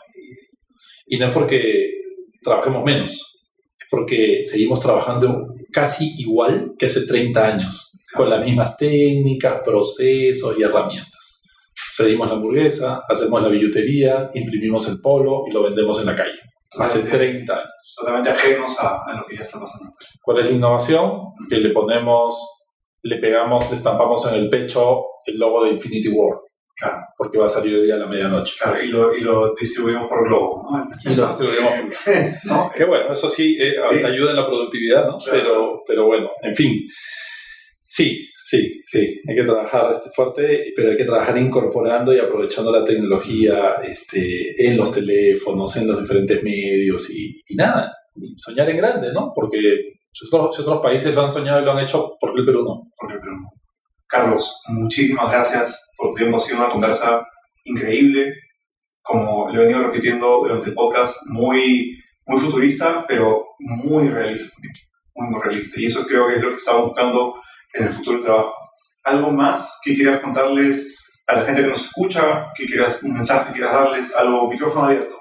[1.05, 1.91] Y no es porque
[2.43, 3.47] trabajemos menos,
[3.79, 10.57] es porque seguimos trabajando casi igual que hace 30 años, con las mismas técnicas, procesos
[10.57, 11.43] y herramientas.
[11.93, 16.39] Freímos la hamburguesa, hacemos la billutería, imprimimos el polo y lo vendemos en la calle
[16.77, 17.95] hace 30 años.
[17.95, 19.91] Totalmente ajenos a, a, lo que ya está pasando.
[20.21, 21.21] ¿Cuál es la innovación?
[21.49, 22.65] Que le ponemos,
[23.03, 26.39] le pegamos, le estampamos en el pecho el logo de Infinity War.
[26.75, 26.97] Claro.
[27.17, 28.55] Porque va a salir hoy día a la medianoche.
[28.61, 30.89] Claro, y lo, y lo distribuimos por globo, ¿no?
[31.11, 32.35] Y lo distribuimos por globo.
[32.45, 32.71] ¿no?
[32.73, 35.17] Que bueno, eso sí, eh, sí, ayuda en la productividad, ¿no?
[35.17, 35.39] Claro.
[35.39, 36.79] Pero, pero bueno, en fin.
[37.89, 42.71] Sí, Sí, sí, hay que trabajar este fuerte, pero hay que trabajar incorporando y aprovechando
[42.71, 47.93] la tecnología este, en los teléfonos, en los diferentes medios y, y nada,
[48.37, 49.33] soñar en grande, ¿no?
[49.35, 49.59] Porque
[50.11, 52.45] si otros, si otros, países lo han soñado y lo han hecho, ¿por qué el
[52.47, 52.89] Perú no?
[52.97, 53.49] ¿Por qué el Perú no?
[54.07, 57.23] Carlos, muchísimas gracias por tu tiempo, ha sido una conversa
[57.65, 58.33] increíble,
[59.03, 64.55] como le he venido repitiendo durante el podcast, muy, muy futurista, pero muy realista,
[65.13, 65.79] muy, muy realista.
[65.79, 67.35] Y eso creo que es lo que estamos buscando
[67.73, 68.53] en el futuro del trabajo.
[69.03, 70.97] ¿Algo más que quieras contarles
[71.27, 72.47] a la gente que nos escucha?
[72.55, 74.15] que quieras, un mensaje que quieras darles?
[74.15, 75.15] ¿Algo micrófono abierto?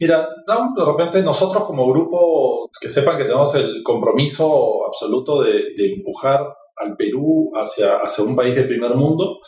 [0.00, 5.94] Mira, de repente nosotros como grupo, que sepan que tenemos el compromiso absoluto de, de
[5.94, 6.40] empujar
[6.76, 9.40] al Perú hacia, hacia un país de primer mundo.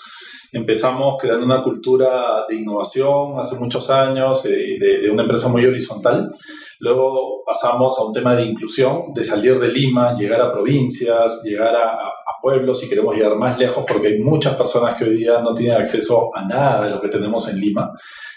[0.52, 5.64] Empezamos creando una cultura de innovación hace muchos años, eh, de, de, una empresa muy
[5.64, 6.28] horizontal.
[6.80, 11.74] Luego pasamos a un tema de inclusión, de salir de Lima, llegar a provincias, llegar
[11.76, 15.52] a, pueblos y queremos llegar más lejos porque hay muchas personas que hoy día no
[15.52, 17.92] tienen acceso a nada de lo que tenemos en Lima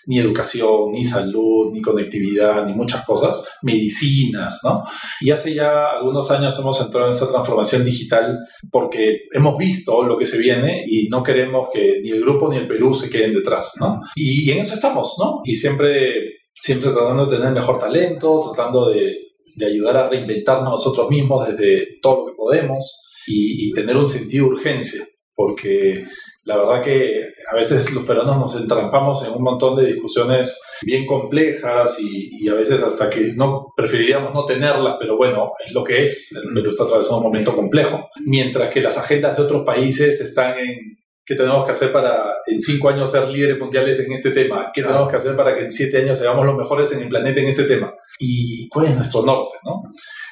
[0.06, 4.84] ni educación, ni salud, ni conectividad, ni muchas cosas, medicinas, ¿no?
[5.22, 8.38] Y hace ya algunos años hemos entrado en esta transformación digital
[8.72, 12.58] porque hemos visto lo que se viene y no queremos que ni el grupo ni
[12.58, 14.02] el Perú se queden detrás, ¿no?
[14.16, 15.42] Y en eso estamos, ¿no?
[15.46, 19.16] Y siempre, siempre tratando de tener mejor talento, tratando de,
[19.56, 24.08] de ayudar a reinventarnos nosotros mismos desde todo lo que podemos y, y tener un
[24.08, 26.06] sentido de urgencia, porque
[26.46, 31.06] la verdad que a veces los peruanos nos entrampamos en un montón de discusiones bien
[31.06, 36.04] complejas y, a veces hasta que no preferiríamos no tenerlas, pero bueno, es lo que
[36.04, 36.36] es.
[36.36, 38.10] El Perú está atravesando un momento complejo.
[38.26, 42.60] Mientras que las agendas de otros países están en qué tenemos que hacer para en
[42.60, 45.72] cinco años ser líderes mundiales en este tema, qué tenemos que hacer para que en
[45.72, 49.24] siete años seamos los mejores en el planeta en este tema y cuál es nuestro
[49.24, 49.84] norte, ¿no?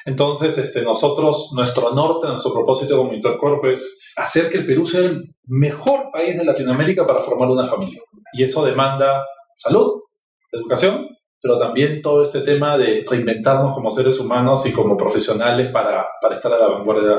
[0.04, 5.00] Entonces, este, nosotros, nuestro norte, nuestro propósito como Intercorp es hacer que el Perú sea
[5.00, 8.00] el mejor país de Latinoamérica para formar una familia.
[8.32, 9.24] Y eso demanda
[9.56, 10.02] salud,
[10.50, 11.08] educación,
[11.40, 16.34] pero también todo este tema de reinventarnos como seres humanos y como profesionales para, para
[16.34, 17.18] estar a la vanguardia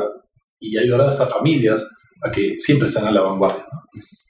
[0.59, 1.85] y ayudar a nuestras familias
[2.23, 3.65] a que siempre están a la vanguardia.
[3.71, 3.81] ¿no?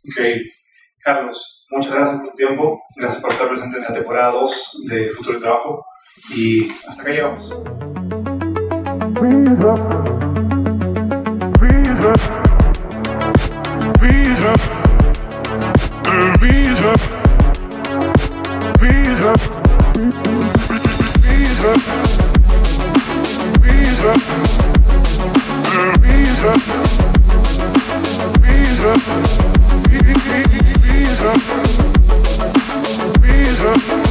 [0.03, 0.51] Increíble.
[0.99, 5.09] Carlos, muchas gracias por tu tiempo, gracias por estar presente en la temporada 2 de
[5.11, 5.85] Futuro y Trabajo
[6.33, 7.49] y hasta acá llegamos.
[9.19, 9.79] Freeze up.
[11.59, 12.19] Freeze up.
[13.99, 14.59] Freeze up.
[18.79, 19.39] Freeze up.
[25.99, 26.92] Freeze
[28.83, 28.99] Visa,
[30.81, 31.31] Visa,
[33.21, 34.02] Visa.